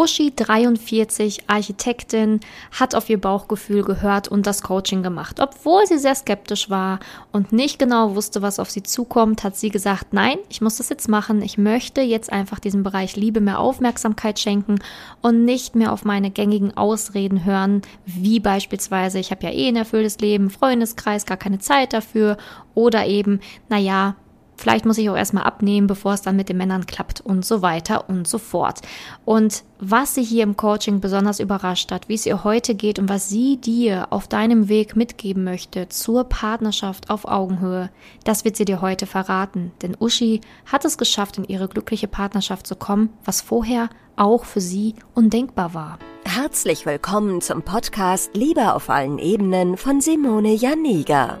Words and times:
Uschi, 0.00 0.32
43, 0.34 1.42
Architektin, 1.46 2.40
hat 2.70 2.94
auf 2.94 3.10
ihr 3.10 3.20
Bauchgefühl 3.20 3.82
gehört 3.82 4.28
und 4.28 4.46
das 4.46 4.62
Coaching 4.62 5.02
gemacht. 5.02 5.40
Obwohl 5.40 5.86
sie 5.86 5.98
sehr 5.98 6.14
skeptisch 6.14 6.70
war 6.70 7.00
und 7.32 7.52
nicht 7.52 7.78
genau 7.78 8.14
wusste, 8.14 8.40
was 8.40 8.58
auf 8.58 8.70
sie 8.70 8.82
zukommt, 8.82 9.44
hat 9.44 9.56
sie 9.56 9.68
gesagt, 9.68 10.14
nein, 10.14 10.38
ich 10.48 10.62
muss 10.62 10.78
das 10.78 10.88
jetzt 10.88 11.10
machen. 11.10 11.42
Ich 11.42 11.58
möchte 11.58 12.00
jetzt 12.00 12.32
einfach 12.32 12.60
diesem 12.60 12.82
Bereich 12.82 13.14
Liebe 13.14 13.42
mehr 13.42 13.58
Aufmerksamkeit 13.58 14.38
schenken 14.38 14.78
und 15.20 15.44
nicht 15.44 15.76
mehr 15.76 15.92
auf 15.92 16.06
meine 16.06 16.30
gängigen 16.30 16.74
Ausreden 16.78 17.44
hören, 17.44 17.82
wie 18.06 18.40
beispielsweise, 18.40 19.18
ich 19.18 19.30
habe 19.30 19.44
ja 19.44 19.52
eh 19.52 19.68
ein 19.68 19.76
erfülltes 19.76 20.18
Leben, 20.20 20.48
Freundeskreis, 20.48 21.26
gar 21.26 21.36
keine 21.36 21.58
Zeit 21.58 21.92
dafür 21.92 22.38
oder 22.74 23.04
eben, 23.04 23.40
naja, 23.68 24.16
Vielleicht 24.60 24.84
muss 24.84 24.98
ich 24.98 25.08
auch 25.08 25.16
erstmal 25.16 25.44
abnehmen, 25.44 25.86
bevor 25.86 26.12
es 26.12 26.20
dann 26.20 26.36
mit 26.36 26.50
den 26.50 26.58
Männern 26.58 26.84
klappt 26.84 27.22
und 27.22 27.46
so 27.46 27.62
weiter 27.62 28.10
und 28.10 28.28
so 28.28 28.36
fort. 28.36 28.80
Und 29.24 29.64
was 29.78 30.14
sie 30.14 30.22
hier 30.22 30.42
im 30.42 30.54
Coaching 30.54 31.00
besonders 31.00 31.40
überrascht 31.40 31.90
hat, 31.90 32.10
wie 32.10 32.14
es 32.14 32.26
ihr 32.26 32.44
heute 32.44 32.74
geht 32.74 32.98
und 32.98 33.08
was 33.08 33.30
sie 33.30 33.56
dir 33.56 34.08
auf 34.10 34.28
deinem 34.28 34.68
Weg 34.68 34.96
mitgeben 34.96 35.44
möchte 35.44 35.88
zur 35.88 36.24
Partnerschaft 36.24 37.08
auf 37.08 37.24
Augenhöhe, 37.24 37.88
das 38.24 38.44
wird 38.44 38.54
sie 38.54 38.66
dir 38.66 38.82
heute 38.82 39.06
verraten. 39.06 39.72
Denn 39.80 39.96
Uschi 39.98 40.42
hat 40.66 40.84
es 40.84 40.98
geschafft, 40.98 41.38
in 41.38 41.44
ihre 41.44 41.66
glückliche 41.66 42.06
Partnerschaft 42.06 42.66
zu 42.66 42.76
kommen, 42.76 43.08
was 43.24 43.40
vorher 43.40 43.88
auch 44.16 44.44
für 44.44 44.60
sie 44.60 44.94
undenkbar 45.14 45.72
war. 45.72 45.98
Herzlich 46.26 46.84
willkommen 46.84 47.40
zum 47.40 47.62
Podcast 47.62 48.32
Liebe 48.34 48.74
auf 48.74 48.90
allen 48.90 49.18
Ebenen 49.18 49.78
von 49.78 50.02
Simone 50.02 50.52
Janiga. 50.52 51.40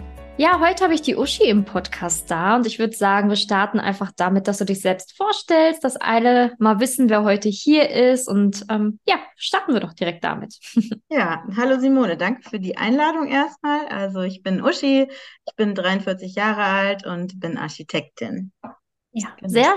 Ja, 0.37 0.59
heute 0.59 0.83
habe 0.85 0.93
ich 0.93 1.01
die 1.01 1.17
Uschi 1.17 1.43
im 1.43 1.65
Podcast 1.65 2.31
da 2.31 2.55
und 2.55 2.65
ich 2.65 2.79
würde 2.79 2.95
sagen, 2.95 3.29
wir 3.29 3.35
starten 3.35 3.79
einfach 3.79 4.11
damit, 4.15 4.47
dass 4.47 4.57
du 4.57 4.65
dich 4.65 4.81
selbst 4.81 5.15
vorstellst, 5.15 5.83
dass 5.83 5.97
alle 5.97 6.55
mal 6.57 6.79
wissen, 6.79 7.09
wer 7.09 7.23
heute 7.23 7.49
hier 7.49 7.89
ist 7.89 8.27
und 8.27 8.65
ähm, 8.69 8.99
ja, 9.05 9.19
starten 9.35 9.73
wir 9.73 9.81
doch 9.81 9.93
direkt 9.93 10.23
damit. 10.23 10.57
Ja, 11.09 11.43
hallo 11.57 11.77
Simone, 11.77 12.15
danke 12.15 12.49
für 12.49 12.59
die 12.59 12.77
Einladung 12.77 13.27
erstmal. 13.27 13.85
Also 13.89 14.21
ich 14.21 14.41
bin 14.43 14.63
Uschi, 14.63 15.07
ich 15.09 15.55
bin 15.57 15.75
43 15.75 16.35
Jahre 16.35 16.63
alt 16.63 17.05
und 17.05 17.39
bin 17.39 17.57
Architektin. 17.57 18.53
Ja, 19.11 19.35
genau. 19.37 19.51
sehr, 19.51 19.75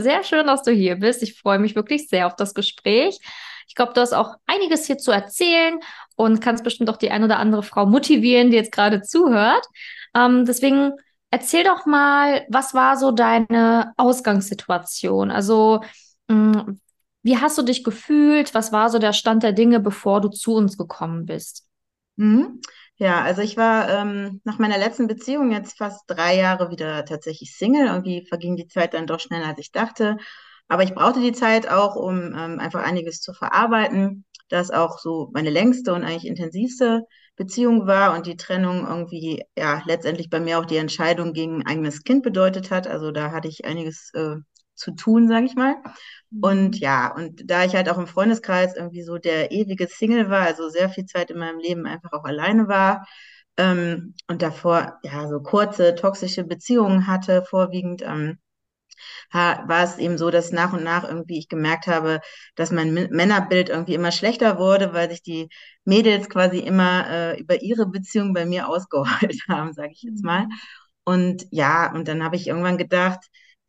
sehr 0.00 0.22
schön, 0.22 0.46
dass 0.46 0.62
du 0.62 0.70
hier 0.70 0.96
bist. 0.96 1.24
Ich 1.24 1.38
freue 1.38 1.58
mich 1.58 1.74
wirklich 1.74 2.08
sehr 2.08 2.28
auf 2.28 2.36
das 2.36 2.54
Gespräch. 2.54 3.18
Ich 3.70 3.76
glaube, 3.76 3.92
du 3.92 4.00
hast 4.00 4.12
auch 4.12 4.34
einiges 4.46 4.86
hier 4.86 4.98
zu 4.98 5.12
erzählen 5.12 5.78
und 6.16 6.40
kannst 6.40 6.64
bestimmt 6.64 6.90
auch 6.90 6.96
die 6.96 7.12
ein 7.12 7.22
oder 7.22 7.38
andere 7.38 7.62
Frau 7.62 7.86
motivieren, 7.86 8.50
die 8.50 8.56
jetzt 8.56 8.72
gerade 8.72 9.00
zuhört. 9.00 9.64
Ähm, 10.12 10.44
deswegen 10.44 10.90
erzähl 11.30 11.62
doch 11.62 11.86
mal, 11.86 12.44
was 12.48 12.74
war 12.74 12.96
so 12.96 13.12
deine 13.12 13.92
Ausgangssituation? 13.96 15.30
Also, 15.30 15.82
mh, 16.26 16.34
mm, 16.34 16.80
wie 17.22 17.38
hast 17.38 17.58
du 17.58 17.62
dich 17.62 17.84
gefühlt? 17.84 18.54
Was 18.54 18.72
war 18.72 18.90
so 18.90 18.98
der 18.98 19.12
Stand 19.12 19.44
der 19.44 19.52
Dinge, 19.52 19.78
bevor 19.78 20.20
du 20.20 20.30
zu 20.30 20.54
uns 20.54 20.76
gekommen 20.76 21.26
bist? 21.26 21.68
Mhm. 22.16 22.60
Ja, 22.96 23.22
also 23.22 23.40
ich 23.40 23.56
war 23.56 23.88
ähm, 23.88 24.40
nach 24.42 24.58
meiner 24.58 24.78
letzten 24.78 25.06
Beziehung 25.06 25.52
jetzt 25.52 25.78
fast 25.78 26.02
drei 26.08 26.36
Jahre 26.36 26.72
wieder 26.72 27.04
tatsächlich 27.04 27.56
Single. 27.56 27.86
Irgendwie 27.86 28.26
verging 28.26 28.56
die 28.56 28.66
Zeit 28.66 28.94
dann 28.94 29.06
doch 29.06 29.20
schneller, 29.20 29.46
als 29.46 29.60
ich 29.60 29.70
dachte. 29.70 30.16
Aber 30.70 30.84
ich 30.84 30.94
brauchte 30.94 31.20
die 31.20 31.32
Zeit 31.32 31.68
auch, 31.68 31.96
um 31.96 32.32
ähm, 32.32 32.60
einfach 32.60 32.84
einiges 32.84 33.20
zu 33.20 33.34
verarbeiten. 33.34 34.24
Das 34.48 34.70
auch 34.70 35.00
so 35.00 35.28
meine 35.32 35.50
längste 35.50 35.92
und 35.92 36.04
eigentlich 36.04 36.26
intensivste 36.26 37.02
Beziehung 37.34 37.88
war 37.88 38.14
und 38.14 38.26
die 38.26 38.36
Trennung 38.36 38.86
irgendwie 38.86 39.42
ja 39.58 39.82
letztendlich 39.86 40.30
bei 40.30 40.38
mir 40.38 40.60
auch 40.60 40.64
die 40.64 40.76
Entscheidung 40.76 41.32
gegen 41.32 41.56
ein 41.56 41.66
eigenes 41.66 42.04
Kind 42.04 42.22
bedeutet 42.22 42.70
hat. 42.70 42.86
Also 42.86 43.10
da 43.10 43.32
hatte 43.32 43.48
ich 43.48 43.64
einiges 43.64 44.12
äh, 44.14 44.36
zu 44.76 44.92
tun, 44.92 45.26
sage 45.26 45.46
ich 45.46 45.56
mal. 45.56 45.74
Und 46.40 46.76
mhm. 46.76 46.80
ja, 46.80 47.12
und 47.16 47.50
da 47.50 47.64
ich 47.64 47.74
halt 47.74 47.88
auch 47.88 47.98
im 47.98 48.06
Freundeskreis 48.06 48.76
irgendwie 48.76 49.02
so 49.02 49.18
der 49.18 49.50
ewige 49.50 49.88
Single 49.88 50.30
war, 50.30 50.42
also 50.42 50.68
sehr 50.68 50.88
viel 50.88 51.06
Zeit 51.06 51.32
in 51.32 51.38
meinem 51.38 51.58
Leben 51.58 51.86
einfach 51.86 52.12
auch 52.12 52.24
alleine 52.24 52.68
war 52.68 53.06
ähm, 53.56 54.14
und 54.28 54.42
davor 54.42 55.00
ja 55.02 55.26
so 55.28 55.40
kurze 55.40 55.96
toxische 55.96 56.44
Beziehungen 56.44 57.08
hatte, 57.08 57.42
vorwiegend 57.42 58.02
ähm, 58.02 58.38
war 59.32 59.84
es 59.84 59.98
eben 59.98 60.18
so, 60.18 60.30
dass 60.30 60.52
nach 60.52 60.72
und 60.72 60.84
nach 60.84 61.04
irgendwie 61.04 61.38
ich 61.38 61.48
gemerkt 61.48 61.86
habe, 61.86 62.20
dass 62.54 62.70
mein 62.70 62.92
Männerbild 62.92 63.68
irgendwie 63.68 63.94
immer 63.94 64.12
schlechter 64.12 64.58
wurde, 64.58 64.92
weil 64.92 65.10
sich 65.10 65.22
die 65.22 65.48
Mädels 65.84 66.28
quasi 66.28 66.58
immer 66.58 67.08
äh, 67.10 67.40
über 67.40 67.62
ihre 67.62 67.86
Beziehung 67.86 68.34
bei 68.34 68.46
mir 68.46 68.68
ausgeheult 68.68 69.38
haben, 69.48 69.72
sage 69.72 69.92
ich 69.92 70.02
jetzt 70.02 70.24
mal. 70.24 70.42
Mhm. 70.46 70.52
Und 71.04 71.46
ja, 71.50 71.92
und 71.92 72.08
dann 72.08 72.22
habe 72.22 72.36
ich 72.36 72.46
irgendwann 72.48 72.78
gedacht, 72.78 73.20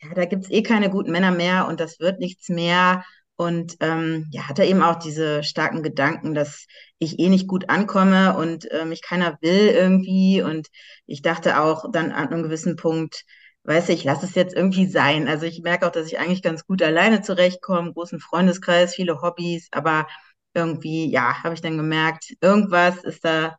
ja, 0.02 0.14
da 0.14 0.26
gibt's 0.26 0.50
eh 0.50 0.64
keine 0.64 0.90
guten 0.90 1.12
Männer 1.12 1.32
mehr 1.32 1.68
und 1.68 1.80
das 1.80 2.00
wird 2.00 2.20
nichts 2.20 2.50
mehr. 2.50 3.04
Und 3.36 3.78
ähm, 3.80 4.28
ja, 4.32 4.48
hatte 4.48 4.64
eben 4.64 4.84
auch 4.84 5.00
diese 5.00 5.44
starken 5.44 5.82
Gedanken, 5.82 6.36
dass 6.36 6.68
ich 7.00 7.18
eh 7.20 7.30
nicht 7.30 7.48
gut 7.48 7.70
ankomme 7.70 8.38
und 8.38 8.70
äh, 8.70 8.86
mich 8.86 9.02
keiner 9.02 9.38
will 9.42 9.68
irgendwie. 9.70 10.42
Und 10.44 10.68
ich 11.08 11.22
dachte 11.24 11.60
auch 11.60 11.92
dann 11.92 12.12
an 12.12 12.28
einem 12.28 12.44
gewissen 12.44 12.76
Punkt, 12.76 13.24
weiß 13.64 13.90
ich, 13.90 14.04
lass 14.04 14.24
es 14.24 14.36
jetzt 14.36 14.56
irgendwie 14.56 14.88
sein. 14.88 15.28
Also 15.28 15.46
ich 15.46 15.62
merke 15.62 15.88
auch, 15.88 15.92
dass 15.92 16.08
ich 16.08 16.20
eigentlich 16.20 16.42
ganz 16.44 16.66
gut 16.66 16.82
alleine 16.82 17.22
zurechtkomme, 17.22 17.94
großen 17.94 18.20
Freundeskreis, 18.20 18.96
viele 18.96 19.22
Hobbys, 19.22 19.68
aber 19.72 20.08
irgendwie, 20.54 21.10
ja, 21.12 21.44
habe 21.44 21.54
ich 21.56 21.62
dann 21.62 21.78
gemerkt, 21.78 22.36
irgendwas 22.42 23.04
ist 23.04 23.24
da 23.26 23.56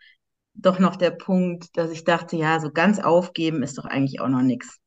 doch 0.55 0.79
noch 0.79 0.97
der 0.97 1.11
Punkt, 1.13 1.77
dass 1.77 1.91
ich 1.91 2.05
dachte, 2.05 2.37
ja, 2.37 2.61
so 2.61 2.71
ganz 2.73 2.99
aufgeben 3.01 3.63
ist 3.63 3.79
doch 3.79 3.85
eigentlich 3.87 4.21
auch 4.21 4.29
noch 4.29 4.43
nichts. 4.43 4.79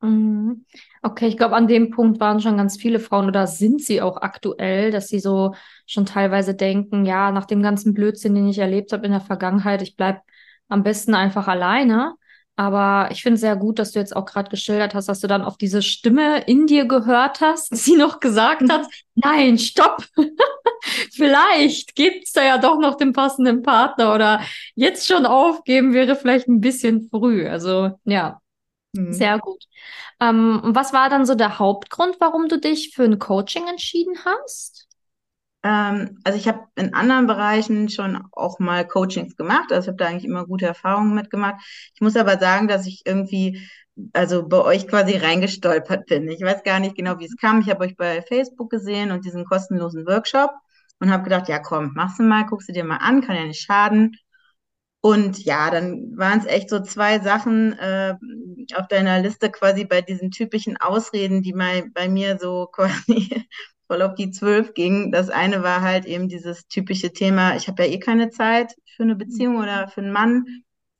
Mhm. 0.00 0.66
Okay, 1.02 1.28
ich 1.28 1.36
glaube, 1.36 1.54
an 1.56 1.66
dem 1.66 1.90
Punkt 1.90 2.20
waren 2.20 2.40
schon 2.40 2.56
ganz 2.58 2.76
viele 2.76 3.00
Frauen 3.00 3.26
oder 3.26 3.46
sind 3.46 3.80
sie 3.82 4.02
auch 4.02 4.18
aktuell, 4.18 4.90
dass 4.90 5.08
sie 5.08 5.18
so 5.18 5.54
schon 5.86 6.04
teilweise 6.06 6.54
denken, 6.54 7.06
ja, 7.06 7.30
nach 7.32 7.46
dem 7.46 7.62
ganzen 7.62 7.94
Blödsinn, 7.94 8.34
den 8.34 8.48
ich 8.48 8.58
erlebt 8.58 8.92
habe 8.92 9.06
in 9.06 9.12
der 9.12 9.20
Vergangenheit, 9.20 9.80
ich 9.82 9.96
bleibe 9.96 10.20
am 10.68 10.82
besten 10.82 11.14
einfach 11.14 11.48
alleine. 11.48 12.14
Aber 12.56 13.08
ich 13.10 13.22
finde 13.22 13.34
es 13.34 13.40
sehr 13.40 13.56
gut, 13.56 13.80
dass 13.80 13.92
du 13.92 13.98
jetzt 13.98 14.14
auch 14.14 14.26
gerade 14.26 14.48
geschildert 14.48 14.94
hast, 14.94 15.08
dass 15.08 15.20
du 15.20 15.26
dann 15.26 15.42
auf 15.42 15.56
diese 15.56 15.82
Stimme 15.82 16.42
in 16.42 16.66
dir 16.66 16.86
gehört 16.86 17.40
hast, 17.40 17.70
die 17.86 17.96
noch 17.96 18.20
gesagt 18.20 18.70
hat, 18.70 18.86
nein, 19.16 19.58
stopp, 19.58 20.04
vielleicht 21.12 21.96
gibt's 21.96 22.32
da 22.32 22.44
ja 22.44 22.58
doch 22.58 22.78
noch 22.78 22.96
den 22.96 23.12
passenden 23.12 23.62
Partner 23.62 24.14
oder 24.14 24.40
jetzt 24.76 25.06
schon 25.08 25.26
aufgeben 25.26 25.94
wäre 25.94 26.14
vielleicht 26.14 26.46
ein 26.46 26.60
bisschen 26.60 27.08
früh. 27.10 27.48
Also 27.48 27.90
ja, 28.04 28.40
mhm. 28.92 29.12
sehr 29.12 29.38
gut. 29.38 29.64
Ähm, 30.20 30.60
was 30.62 30.92
war 30.92 31.10
dann 31.10 31.26
so 31.26 31.34
der 31.34 31.58
Hauptgrund, 31.58 32.16
warum 32.20 32.48
du 32.48 32.58
dich 32.58 32.92
für 32.94 33.04
ein 33.04 33.18
Coaching 33.18 33.66
entschieden 33.66 34.14
hast? 34.24 34.83
Ähm, 35.64 36.18
also 36.24 36.38
ich 36.38 36.46
habe 36.48 36.66
in 36.76 36.94
anderen 36.94 37.26
Bereichen 37.26 37.88
schon 37.88 38.22
auch 38.32 38.58
mal 38.60 38.86
Coachings 38.86 39.36
gemacht. 39.36 39.72
Also 39.72 39.86
ich 39.86 39.88
habe 39.88 39.96
da 39.96 40.06
eigentlich 40.08 40.24
immer 40.26 40.46
gute 40.46 40.66
Erfahrungen 40.66 41.14
mitgemacht. 41.14 41.56
Ich 41.94 42.00
muss 42.00 42.16
aber 42.16 42.38
sagen, 42.38 42.68
dass 42.68 42.86
ich 42.86 43.02
irgendwie 43.06 43.60
also 44.12 44.46
bei 44.48 44.58
euch 44.60 44.88
quasi 44.88 45.16
reingestolpert 45.16 46.06
bin. 46.06 46.28
Ich 46.28 46.42
weiß 46.42 46.62
gar 46.64 46.80
nicht 46.80 46.96
genau, 46.96 47.18
wie 47.18 47.26
es 47.26 47.36
kam. 47.36 47.60
Ich 47.60 47.70
habe 47.70 47.84
euch 47.84 47.96
bei 47.96 48.22
Facebook 48.22 48.70
gesehen 48.70 49.10
und 49.10 49.24
diesen 49.24 49.44
kostenlosen 49.44 50.06
Workshop 50.06 50.50
und 51.00 51.10
habe 51.10 51.24
gedacht, 51.24 51.48
ja 51.48 51.58
komm, 51.60 51.92
machst 51.94 52.18
du 52.18 52.24
mal, 52.24 52.44
guckst 52.46 52.68
du 52.68 52.72
dir 52.72 52.84
mal 52.84 52.98
an, 52.98 53.22
kann 53.22 53.36
ja 53.36 53.44
nicht 53.44 53.62
schaden. 53.62 54.16
Und 55.00 55.44
ja, 55.44 55.70
dann 55.70 56.16
waren 56.16 56.38
es 56.40 56.46
echt 56.46 56.70
so 56.70 56.80
zwei 56.80 57.20
Sachen 57.20 57.74
äh, 57.78 58.14
auf 58.74 58.88
deiner 58.88 59.20
Liste 59.20 59.50
quasi 59.50 59.84
bei 59.84 60.00
diesen 60.00 60.30
typischen 60.30 60.78
Ausreden, 60.78 61.42
die 61.42 61.52
mal 61.52 61.84
bei 61.92 62.08
mir 62.08 62.38
so 62.38 62.66
quasi 62.72 63.46
voll 63.86 64.02
auf 64.02 64.14
die 64.14 64.30
zwölf 64.30 64.74
ging. 64.74 65.12
Das 65.12 65.30
eine 65.30 65.62
war 65.62 65.80
halt 65.82 66.06
eben 66.06 66.28
dieses 66.28 66.66
typische 66.68 67.12
Thema, 67.12 67.56
ich 67.56 67.68
habe 67.68 67.84
ja 67.84 67.90
eh 67.92 67.98
keine 67.98 68.30
Zeit 68.30 68.74
für 68.96 69.02
eine 69.04 69.16
Beziehung 69.16 69.56
oder 69.56 69.88
für 69.88 70.00
einen 70.00 70.12
Mann. 70.12 70.44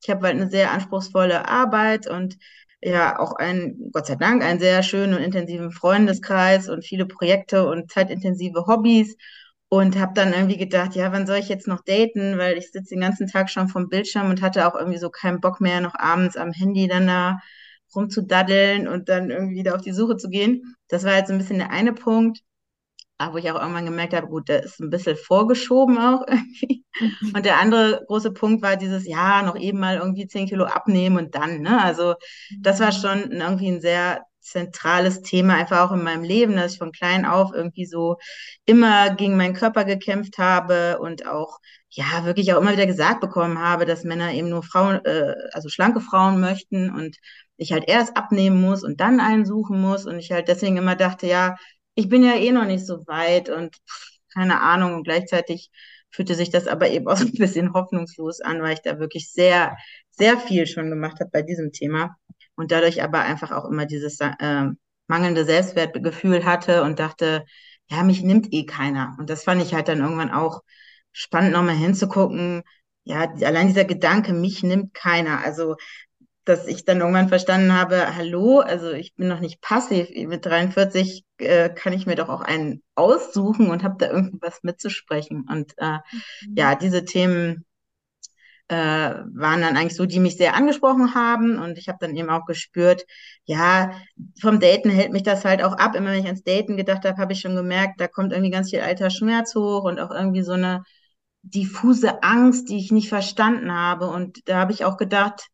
Ich 0.02 0.10
habe 0.10 0.26
halt 0.26 0.36
eine 0.36 0.50
sehr 0.50 0.72
anspruchsvolle 0.72 1.48
Arbeit 1.48 2.06
und 2.08 2.36
ja 2.82 3.19
auch 3.19 3.32
ein, 3.34 3.90
Gott 3.92 4.06
sei 4.06 4.16
Dank, 4.16 4.42
einen 4.44 4.60
sehr 4.60 4.82
schönen 4.82 5.14
und 5.14 5.22
intensiven 5.22 5.72
Freundeskreis 5.72 6.69
und 6.69 6.84
viele 6.84 7.06
Projekte 7.06 7.66
und 7.66 7.90
zeitintensive 7.90 8.66
Hobbys. 8.66 9.16
Und 9.69 9.98
habe 9.98 10.12
dann 10.14 10.32
irgendwie 10.32 10.56
gedacht, 10.58 10.94
ja, 10.94 11.10
wann 11.12 11.26
soll 11.26 11.38
ich 11.38 11.48
jetzt 11.48 11.66
noch 11.66 11.82
daten? 11.82 12.38
Weil 12.38 12.56
ich 12.58 12.70
sitze 12.70 12.94
den 12.94 13.00
ganzen 13.00 13.26
Tag 13.26 13.50
schon 13.50 13.69
vom 13.69 13.88
Bildschirm 13.88 14.31
und 14.31 14.40
hatte 14.40 14.69
auch 14.69 14.76
irgendwie 14.76 14.98
so 14.98 15.10
keinen 15.10 15.40
Bock 15.40 15.60
mehr, 15.60 15.81
noch 15.81 15.94
abends 15.96 16.36
am 16.36 16.52
Handy 16.52 16.86
dann 16.86 17.06
da 17.08 17.40
rumzudaddeln 17.94 18.88
und 18.88 19.08
dann 19.08 19.31
irgendwie 19.31 19.56
wieder 19.56 19.75
auf 19.75 19.82
die 19.82 19.92
Suche 19.92 20.16
zu 20.16 20.28
gehen. 20.28 20.76
Das 20.88 21.04
war 21.04 21.14
halt 21.14 21.26
so 21.26 21.32
ein 21.32 21.38
bisschen 21.38 21.58
der 21.58 21.70
eine 21.70 21.92
Punkt. 21.92 22.40
Wo 23.19 23.38
ich 23.38 23.50
auch 23.50 23.61
irgendwann 23.61 23.84
gemerkt 23.87 24.12
habe, 24.14 24.26
gut, 24.26 24.49
der 24.49 24.62
ist 24.64 24.81
ein 24.81 24.90
bisschen 24.90 25.16
vorgeschoben 25.16 25.99
auch 25.99 26.22
irgendwie. 26.28 26.84
Mhm. 27.00 27.32
Und 27.34 27.44
der 27.46 27.61
andere 27.61 28.02
große 28.06 28.32
Punkt 28.32 28.62
war 28.62 28.76
dieses, 28.76 29.06
ja, 29.06 29.43
noch 29.43 29.56
eben 29.56 29.78
mal 29.78 29.96
irgendwie 29.96 30.26
zehn 30.26 30.46
Kilo 30.46 30.64
abnehmen 30.64 31.16
und 31.19 31.34
dann, 31.34 31.61
ne? 31.61 31.82
Also 31.82 32.14
das 32.61 32.81
war 32.81 32.93
schon 32.93 33.31
irgendwie 33.32 33.69
ein 33.70 33.81
sehr 33.81 34.25
zentrales 34.40 35.22
Thema, 35.22 35.55
einfach 35.55 35.81
auch 35.81 35.93
in 35.93 36.02
meinem 36.02 36.22
Leben, 36.22 36.55
dass 36.56 36.72
ich 36.72 36.78
von 36.78 36.93
klein 36.93 37.25
auf 37.25 37.52
irgendwie 37.55 37.87
so 37.87 38.16
immer 38.66 39.14
gegen 39.14 39.37
meinen 39.37 39.55
Körper 39.55 39.84
gekämpft 39.84 40.37
habe 40.38 40.99
und 41.00 41.26
auch, 41.26 41.58
ja, 41.88 42.25
wirklich 42.25 42.52
auch 42.52 42.60
immer 42.60 42.72
wieder 42.72 42.87
gesagt 42.87 43.20
bekommen 43.20 43.58
habe, 43.58 43.87
dass 43.87 44.05
Männer 44.05 44.32
eben 44.32 44.50
nur 44.50 44.62
Frauen, 44.62 45.02
äh, 45.05 45.34
also 45.52 45.69
schlanke 45.70 46.00
Frauen 46.00 46.40
möchten 46.40 46.90
und 46.90 47.17
ich 47.56 47.72
halt 47.72 47.84
erst 47.88 48.17
abnehmen 48.17 48.60
muss 48.60 48.82
und 48.84 49.00
dann 49.00 49.20
einen 49.20 49.46
suchen 49.46 49.81
muss 49.81 50.05
und 50.05 50.19
ich 50.19 50.31
halt 50.32 50.49
deswegen 50.49 50.76
immer 50.76 50.96
dachte, 50.96 51.26
ja, 51.26 51.56
ich 51.94 52.08
bin 52.08 52.23
ja 52.25 52.35
eh 52.37 52.52
noch 52.52 52.64
nicht 52.67 52.87
so 52.87 53.06
weit 53.06 53.49
und 53.50 53.76
keine 54.32 54.61
Ahnung 54.62 54.94
und 54.94 55.05
gleichzeitig 55.05 55.70
fühlte 56.11 56.35
sich 56.35 56.50
das 56.50 56.67
aber 56.67 56.88
eben 56.91 57.08
auch 57.08 57.17
so 57.17 57.25
ein 57.26 57.32
bisschen 57.32 57.73
hoffnungslos 57.75 58.41
an, 58.41 58.62
weil 58.62 58.75
ich 58.75 58.82
da 58.82 58.99
wirklich 58.99 59.31
sehr, 59.31 59.76
sehr 60.11 60.38
viel 60.38 60.67
schon 60.67 60.91
gemacht 60.91 61.20
habe 61.20 61.31
bei 61.32 61.43
diesem 61.43 61.73
Thema 61.73 62.17
und 62.56 62.70
dadurch 62.73 63.02
aber 63.02 63.20
einfach 63.20 63.52
auch 63.52 63.64
immer 63.69 63.87
dieses 63.87 64.20
äh, 64.20 64.67
mangelnde 65.06 65.44
Selbstwertgefühl 65.44 66.44
hatte 66.44 66.82
und 66.82 66.99
dachte, 66.99 67.44
ja, 67.88 68.02
mich 68.02 68.23
nimmt 68.23 68.52
eh 68.52 68.64
keiner. 68.64 69.17
Und 69.19 69.29
das 69.29 69.44
fand 69.44 69.62
ich 69.62 69.75
halt 69.75 69.88
dann 69.88 70.00
irgendwann 70.00 70.31
auch 70.31 70.62
spannend, 71.12 71.52
nochmal 71.52 71.76
hinzugucken. 71.76 72.62
Ja, 73.05 73.31
allein 73.43 73.67
dieser 73.69 73.85
Gedanke, 73.85 74.32
mich 74.32 74.62
nimmt 74.62 74.94
keiner. 74.94 75.44
Also 75.44 75.76
dass 76.44 76.67
ich 76.67 76.85
dann 76.85 77.00
irgendwann 77.00 77.29
verstanden 77.29 77.73
habe, 77.73 78.17
hallo, 78.17 78.61
also 78.61 78.93
ich 78.93 79.14
bin 79.14 79.29
noch 79.29 79.41
nicht 79.41 79.61
passiv. 79.61 80.08
Mit 80.29 80.44
43 80.44 81.25
äh, 81.38 81.70
kann 81.70 81.93
ich 81.93 82.06
mir 82.06 82.17
doch 82.17 82.29
auch 82.29 82.43
einen 82.43 82.82
aussuchen 82.94 83.70
und 83.70 83.82
habe 83.82 83.96
da 83.99 84.11
irgendwas 84.11 84.62
mitzusprechen. 84.62 85.46
Und 85.49 85.73
äh, 85.79 85.94
mhm. 85.94 86.55
ja, 86.56 86.75
diese 86.75 87.05
Themen 87.05 87.64
äh, 88.69 88.75
waren 88.76 89.61
dann 89.61 89.76
eigentlich 89.76 89.96
so, 89.96 90.06
die 90.06 90.20
mich 90.20 90.37
sehr 90.37 90.55
angesprochen 90.55 91.14
haben. 91.14 91.58
Und 91.58 91.79
ich 91.79 91.88
habe 91.88 91.99
dann 92.00 92.17
eben 92.17 92.31
auch 92.31 92.44
gespürt, 92.46 93.05
ja, 93.44 93.93
vom 94.41 94.61
Daten 94.61 94.91
hält 94.91 95.12
mich 95.12 95.23
das 95.23 95.44
halt 95.44 95.62
auch 95.62 95.75
ab. 95.75 95.94
Immer 95.94 96.11
wenn 96.11 96.20
ich 96.20 96.26
ans 96.26 96.44
Daten 96.44 96.76
gedacht 96.76 97.05
habe, 97.05 97.19
habe 97.19 97.32
ich 97.32 97.41
schon 97.41 97.56
gemerkt, 97.56 98.00
da 98.00 98.08
kommt 98.08 98.32
irgendwie 98.32 98.50
ganz 98.50 98.70
viel 98.70 98.81
alter 98.81 99.11
Schmerz 99.11 99.55
hoch 99.55 99.85
und 99.85 99.99
auch 100.00 100.11
irgendwie 100.11 100.43
so 100.43 100.52
eine 100.52 100.82
diffuse 101.43 102.23
Angst, 102.23 102.69
die 102.70 102.79
ich 102.79 102.91
nicht 102.91 103.08
verstanden 103.08 103.73
habe. 103.73 104.08
Und 104.08 104.49
da 104.49 104.58
habe 104.58 104.73
ich 104.73 104.85
auch 104.85 104.96
gedacht, 104.96 105.49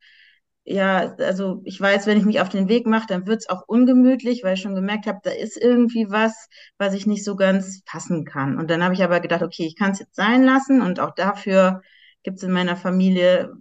ja, 0.64 1.14
also 1.18 1.62
ich 1.64 1.80
weiß, 1.80 2.06
wenn 2.06 2.18
ich 2.18 2.24
mich 2.24 2.40
auf 2.40 2.48
den 2.48 2.68
Weg 2.68 2.86
mache, 2.86 3.06
dann 3.08 3.26
wird 3.26 3.40
es 3.40 3.48
auch 3.48 3.62
ungemütlich, 3.66 4.44
weil 4.44 4.54
ich 4.54 4.60
schon 4.60 4.74
gemerkt 4.74 5.06
habe, 5.06 5.18
da 5.22 5.30
ist 5.30 5.56
irgendwie 5.56 6.06
was, 6.10 6.48
was 6.78 6.94
ich 6.94 7.06
nicht 7.06 7.24
so 7.24 7.34
ganz 7.36 7.82
fassen 7.86 8.24
kann. 8.24 8.58
Und 8.58 8.70
dann 8.70 8.84
habe 8.84 8.94
ich 8.94 9.02
aber 9.02 9.20
gedacht, 9.20 9.42
okay, 9.42 9.66
ich 9.66 9.76
kann 9.76 9.92
es 9.92 9.98
jetzt 10.00 10.14
sein 10.16 10.44
lassen 10.44 10.82
und 10.82 11.00
auch 11.00 11.14
dafür 11.14 11.82
gibt 12.22 12.38
es 12.38 12.42
in 12.44 12.52
meiner 12.52 12.76
Familie 12.76 13.52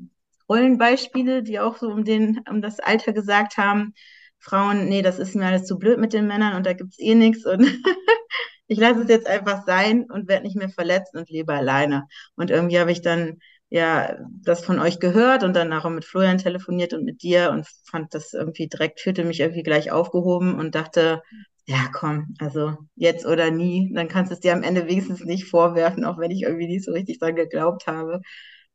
Rollenbeispiele, 0.49 1.43
die 1.43 1.59
auch 1.59 1.77
so 1.77 1.89
um 1.89 2.03
den, 2.03 2.41
um 2.49 2.61
das 2.61 2.79
Alter 2.79 3.13
gesagt 3.13 3.57
haben, 3.57 3.93
Frauen, 4.39 4.87
nee, 4.87 5.01
das 5.01 5.19
ist 5.19 5.35
mir 5.35 5.47
alles 5.47 5.65
zu 5.65 5.77
blöd 5.77 5.99
mit 5.99 6.13
den 6.13 6.27
Männern 6.27 6.55
und 6.55 6.65
da 6.65 6.73
gibt 6.73 6.91
es 6.93 6.99
eh 6.99 7.15
nichts 7.15 7.45
und 7.45 7.61
ich 8.67 8.79
lasse 8.79 9.01
es 9.01 9.09
jetzt 9.09 9.27
einfach 9.27 9.65
sein 9.65 10.05
und 10.09 10.27
werde 10.27 10.43
nicht 10.45 10.55
mehr 10.55 10.69
verletzt 10.69 11.15
und 11.15 11.29
lebe 11.29 11.53
alleine. 11.53 12.07
Und 12.35 12.51
irgendwie 12.51 12.79
habe 12.79 12.91
ich 12.91 13.01
dann 13.01 13.39
ja 13.69 14.17
das 14.43 14.65
von 14.65 14.79
euch 14.79 14.99
gehört 14.99 15.43
und 15.43 15.55
dann 15.55 15.69
nachher 15.69 15.89
mit 15.89 16.05
Florian 16.05 16.37
telefoniert 16.37 16.93
und 16.93 17.05
mit 17.05 17.21
dir 17.21 17.51
und 17.51 17.67
fand 17.85 18.13
das 18.13 18.33
irgendwie 18.33 18.67
direkt, 18.67 18.99
fühlte 18.99 19.23
mich 19.23 19.39
irgendwie 19.39 19.63
gleich 19.63 19.91
aufgehoben 19.91 20.55
und 20.55 20.75
dachte, 20.75 21.21
ja, 21.65 21.87
komm, 21.93 22.33
also 22.39 22.77
jetzt 22.95 23.25
oder 23.27 23.51
nie, 23.51 23.91
dann 23.93 24.07
kannst 24.07 24.31
du 24.31 24.33
es 24.33 24.39
dir 24.39 24.53
am 24.53 24.63
Ende 24.63 24.87
wenigstens 24.87 25.23
nicht 25.23 25.45
vorwerfen, 25.45 26.03
auch 26.03 26.17
wenn 26.17 26.31
ich 26.31 26.41
irgendwie 26.41 26.67
nicht 26.67 26.83
so 26.83 26.91
richtig 26.91 27.19
dran 27.19 27.35
geglaubt 27.35 27.85
habe. 27.85 28.21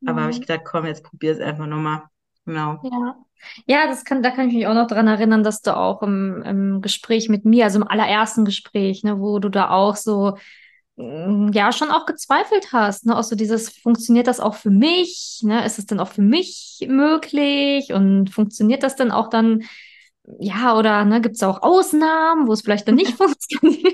Aber 0.05 0.19
mhm. 0.19 0.23
habe 0.23 0.31
ich 0.31 0.39
gedacht, 0.39 0.61
komm, 0.63 0.85
jetzt 0.85 1.03
probier 1.03 1.33
es 1.33 1.39
einfach 1.39 1.67
nochmal. 1.67 2.03
Genau. 2.45 2.79
Ja. 2.83 3.15
Ja, 3.67 3.87
das 3.87 4.05
kann, 4.05 4.23
da 4.23 4.31
kann 4.31 4.47
ich 4.47 4.55
mich 4.55 4.67
auch 4.67 4.73
noch 4.73 4.87
dran 4.87 5.07
erinnern, 5.07 5.43
dass 5.43 5.61
du 5.61 5.75
auch 5.75 6.01
im, 6.01 6.41
im 6.43 6.81
Gespräch 6.81 7.29
mit 7.29 7.45
mir, 7.45 7.65
also 7.65 7.79
im 7.79 7.87
allerersten 7.87 8.45
Gespräch, 8.45 9.03
ne, 9.03 9.19
wo 9.19 9.39
du 9.39 9.49
da 9.49 9.69
auch 9.69 9.95
so 9.95 10.37
ja 10.97 11.73
schon 11.73 11.91
auch 11.91 12.05
gezweifelt 12.05 12.71
hast, 12.71 13.05
ne? 13.05 13.17
Auch 13.17 13.23
so 13.23 13.35
dieses, 13.35 13.69
funktioniert 13.69 14.27
das 14.27 14.39
auch 14.39 14.55
für 14.55 14.69
mich? 14.69 15.41
Ne? 15.43 15.65
Ist 15.65 15.77
es 15.77 15.85
denn 15.85 15.99
auch 15.99 16.07
für 16.07 16.21
mich 16.21 16.85
möglich? 16.87 17.91
Und 17.91 18.29
funktioniert 18.29 18.81
das 18.81 18.95
denn 18.95 19.11
auch 19.11 19.29
dann, 19.29 19.63
ja, 20.39 20.77
oder 20.77 21.03
ne, 21.05 21.21
gibt 21.21 21.35
es 21.35 21.43
auch 21.43 21.61
Ausnahmen, 21.63 22.47
wo 22.47 22.53
es 22.53 22.61
vielleicht 22.61 22.87
dann 22.87 22.95
nicht 22.95 23.11
funktioniert? 23.17 23.93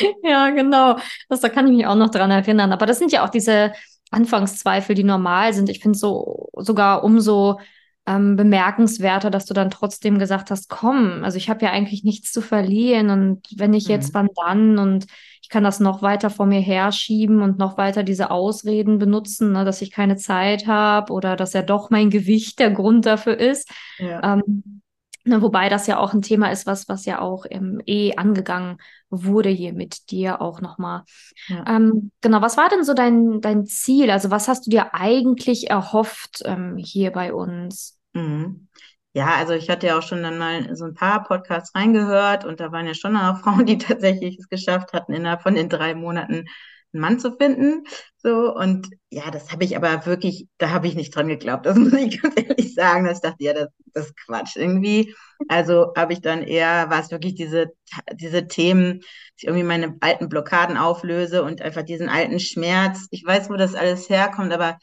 ja, 0.24 0.50
genau. 0.50 0.96
Das, 1.28 1.40
da 1.40 1.48
kann 1.48 1.66
ich 1.68 1.76
mich 1.76 1.86
auch 1.86 1.94
noch 1.94 2.10
dran 2.10 2.30
erinnern. 2.30 2.72
Aber 2.72 2.86
das 2.86 2.98
sind 2.98 3.12
ja 3.12 3.24
auch 3.24 3.30
diese 3.30 3.72
Anfangszweifel, 4.10 4.94
die 4.94 5.04
normal 5.04 5.54
sind. 5.54 5.68
Ich 5.68 5.80
finde 5.80 5.98
so 5.98 6.50
sogar 6.58 7.04
umso 7.04 7.60
ähm, 8.06 8.36
bemerkenswerter, 8.36 9.30
dass 9.30 9.46
du 9.46 9.54
dann 9.54 9.70
trotzdem 9.70 10.18
gesagt 10.18 10.50
hast, 10.50 10.68
komm, 10.68 11.22
also 11.22 11.36
ich 11.36 11.48
habe 11.48 11.64
ja 11.64 11.70
eigentlich 11.70 12.02
nichts 12.02 12.32
zu 12.32 12.40
verlieren 12.40 13.10
und 13.10 13.46
wenn 13.56 13.74
ich 13.74 13.86
jetzt, 13.86 14.12
mhm. 14.12 14.14
wann 14.14 14.28
dann? 14.34 14.78
Und 14.78 15.06
kann 15.52 15.64
das 15.64 15.80
noch 15.80 16.00
weiter 16.00 16.30
vor 16.30 16.46
mir 16.46 16.60
herschieben 16.60 17.42
und 17.42 17.58
noch 17.58 17.76
weiter 17.76 18.02
diese 18.02 18.30
Ausreden 18.30 18.98
benutzen, 18.98 19.52
ne, 19.52 19.66
dass 19.66 19.82
ich 19.82 19.90
keine 19.90 20.16
Zeit 20.16 20.66
habe 20.66 21.12
oder 21.12 21.36
dass 21.36 21.52
ja 21.52 21.60
doch 21.60 21.90
mein 21.90 22.08
Gewicht 22.08 22.58
der 22.58 22.70
Grund 22.70 23.04
dafür 23.04 23.38
ist. 23.38 23.70
Ja. 23.98 24.34
Ähm, 24.34 24.82
Ne, 25.24 25.40
wobei 25.40 25.68
das 25.68 25.86
ja 25.86 25.98
auch 25.98 26.12
ein 26.14 26.22
Thema 26.22 26.50
ist, 26.50 26.66
was, 26.66 26.88
was 26.88 27.04
ja 27.04 27.20
auch 27.20 27.46
ähm, 27.48 27.80
eh 27.86 28.16
angegangen 28.16 28.78
wurde 29.08 29.50
hier 29.50 29.72
mit 29.72 30.10
dir 30.10 30.40
auch 30.40 30.60
nochmal. 30.60 31.04
Ja. 31.46 31.64
Ähm, 31.76 32.10
genau, 32.20 32.40
was 32.40 32.56
war 32.56 32.68
denn 32.68 32.82
so 32.82 32.92
dein, 32.92 33.40
dein 33.40 33.64
Ziel? 33.64 34.10
Also 34.10 34.32
was 34.32 34.48
hast 34.48 34.66
du 34.66 34.70
dir 34.70 34.94
eigentlich 34.94 35.70
erhofft 35.70 36.42
ähm, 36.44 36.76
hier 36.76 37.12
bei 37.12 37.32
uns? 37.32 38.00
Mhm. 38.14 38.66
Ja, 39.14 39.34
also 39.36 39.52
ich 39.52 39.68
hatte 39.68 39.86
ja 39.88 39.98
auch 39.98 40.02
schon 40.02 40.22
dann 40.22 40.38
mal 40.38 40.74
so 40.74 40.84
ein 40.86 40.94
paar 40.94 41.24
Podcasts 41.24 41.74
reingehört 41.74 42.44
und 42.46 42.60
da 42.60 42.72
waren 42.72 42.86
ja 42.86 42.94
schon 42.94 43.16
auch 43.16 43.38
Frauen, 43.42 43.66
die 43.66 43.78
tatsächlich 43.78 44.38
es 44.38 44.48
geschafft 44.48 44.92
hatten, 44.92 45.12
innerhalb 45.12 45.42
von 45.42 45.54
den 45.54 45.68
drei 45.68 45.94
Monaten 45.94 46.46
einen 46.94 47.00
Mann 47.00 47.20
zu 47.20 47.32
finden. 47.36 47.84
So, 48.18 48.54
und 48.54 48.88
ja, 49.10 49.30
das 49.30 49.50
habe 49.52 49.64
ich 49.64 49.76
aber 49.76 50.06
wirklich, 50.06 50.46
da 50.58 50.70
habe 50.70 50.86
ich 50.88 50.94
nicht 50.94 51.14
dran 51.14 51.28
geglaubt. 51.28 51.66
Das 51.66 51.76
muss 51.78 51.92
ich 51.92 52.20
ganz 52.22 52.34
ehrlich 52.36 52.74
sagen. 52.74 53.04
Dass 53.06 53.18
ich 53.18 53.22
dachte, 53.22 53.44
ja, 53.44 53.52
das, 53.52 53.68
das 53.94 54.06
ist 54.06 54.16
Quatsch 54.26 54.56
irgendwie. 54.56 55.14
Also 55.48 55.92
habe 55.96 56.12
ich 56.14 56.20
dann 56.22 56.42
eher, 56.42 56.88
war 56.90 57.00
es 57.00 57.10
wirklich 57.10 57.34
diese, 57.34 57.72
diese 58.14 58.46
Themen, 58.46 59.00
dass 59.00 59.08
ich 59.38 59.44
irgendwie 59.46 59.64
meine 59.64 59.96
alten 60.00 60.28
Blockaden 60.28 60.76
auflöse 60.78 61.42
und 61.42 61.60
einfach 61.62 61.82
diesen 61.82 62.08
alten 62.08 62.40
Schmerz. 62.40 63.06
Ich 63.10 63.24
weiß, 63.26 63.50
wo 63.50 63.54
das 63.56 63.74
alles 63.74 64.08
herkommt, 64.08 64.52
aber 64.52 64.78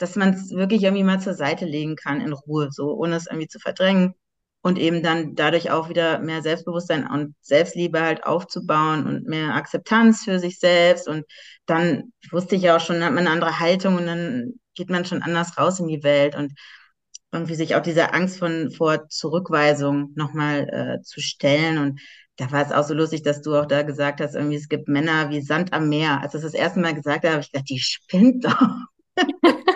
dass 0.00 0.16
man 0.16 0.34
es 0.34 0.50
wirklich 0.50 0.82
irgendwie 0.82 1.04
mal 1.04 1.20
zur 1.20 1.34
Seite 1.34 1.66
legen 1.66 1.96
kann 1.96 2.20
in 2.20 2.32
Ruhe, 2.32 2.68
so 2.70 2.94
ohne 2.94 3.16
es 3.16 3.26
irgendwie 3.26 3.48
zu 3.48 3.58
verdrängen 3.58 4.14
und 4.62 4.78
eben 4.78 5.02
dann 5.02 5.34
dadurch 5.34 5.70
auch 5.70 5.88
wieder 5.88 6.18
mehr 6.20 6.42
Selbstbewusstsein 6.42 7.06
und 7.06 7.34
Selbstliebe 7.40 8.00
halt 8.00 8.24
aufzubauen 8.24 9.06
und 9.06 9.26
mehr 9.26 9.54
Akzeptanz 9.54 10.24
für 10.24 10.38
sich 10.38 10.58
selbst. 10.58 11.08
Und 11.08 11.24
dann 11.66 12.12
wusste 12.30 12.56
ich 12.56 12.62
ja 12.62 12.76
auch 12.76 12.80
schon, 12.80 13.02
hat 13.02 13.12
man 13.12 13.26
eine 13.26 13.30
andere 13.30 13.58
Haltung 13.58 13.96
und 13.96 14.06
dann 14.06 14.54
geht 14.74 14.90
man 14.90 15.04
schon 15.04 15.22
anders 15.22 15.56
raus 15.58 15.80
in 15.80 15.88
die 15.88 16.02
Welt 16.02 16.36
und 16.36 16.52
irgendwie 17.32 17.54
sich 17.54 17.74
auch 17.74 17.82
dieser 17.82 18.14
Angst 18.14 18.38
von 18.38 18.70
vor 18.70 19.08
Zurückweisung 19.08 20.12
nochmal 20.14 20.68
äh, 20.68 21.02
zu 21.02 21.20
stellen. 21.20 21.78
Und 21.78 22.00
da 22.36 22.50
war 22.50 22.66
es 22.66 22.72
auch 22.72 22.84
so 22.84 22.94
lustig, 22.94 23.22
dass 23.22 23.40
du 23.42 23.56
auch 23.56 23.66
da 23.66 23.82
gesagt 23.82 24.20
hast, 24.20 24.34
irgendwie 24.34 24.56
es 24.56 24.68
gibt 24.68 24.88
Männer 24.88 25.30
wie 25.30 25.40
Sand 25.40 25.72
am 25.72 25.88
Meer. 25.88 26.20
Als 26.20 26.34
ich 26.34 26.42
das, 26.42 26.52
das 26.52 26.60
erste 26.60 26.80
Mal 26.80 26.94
gesagt 26.94 27.24
habe, 27.24 27.34
habe 27.34 27.42
ich 27.42 27.52
gedacht, 27.52 27.70
die 27.70 27.78
spinnt 27.78 28.44
doch. 28.44 28.68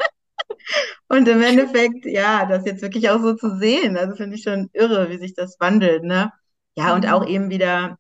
Und 1.14 1.28
im 1.28 1.42
Endeffekt, 1.42 2.06
ja, 2.06 2.44
das 2.44 2.64
jetzt 2.66 2.83
wirklich 2.83 3.09
auch 3.09 3.21
so 3.21 3.35
zu 3.35 3.56
sehen, 3.56 3.97
also 3.97 4.16
finde 4.16 4.35
ich 4.35 4.42
schon 4.42 4.68
irre, 4.73 5.11
wie 5.11 5.18
sich 5.18 5.33
das 5.35 5.61
wandelt, 5.61 6.02
ne? 6.02 6.33
Ja, 6.76 6.92
und 6.94 7.06
auch 7.09 7.23
mhm. 7.23 7.28
eben 7.28 7.50
wieder 7.50 7.99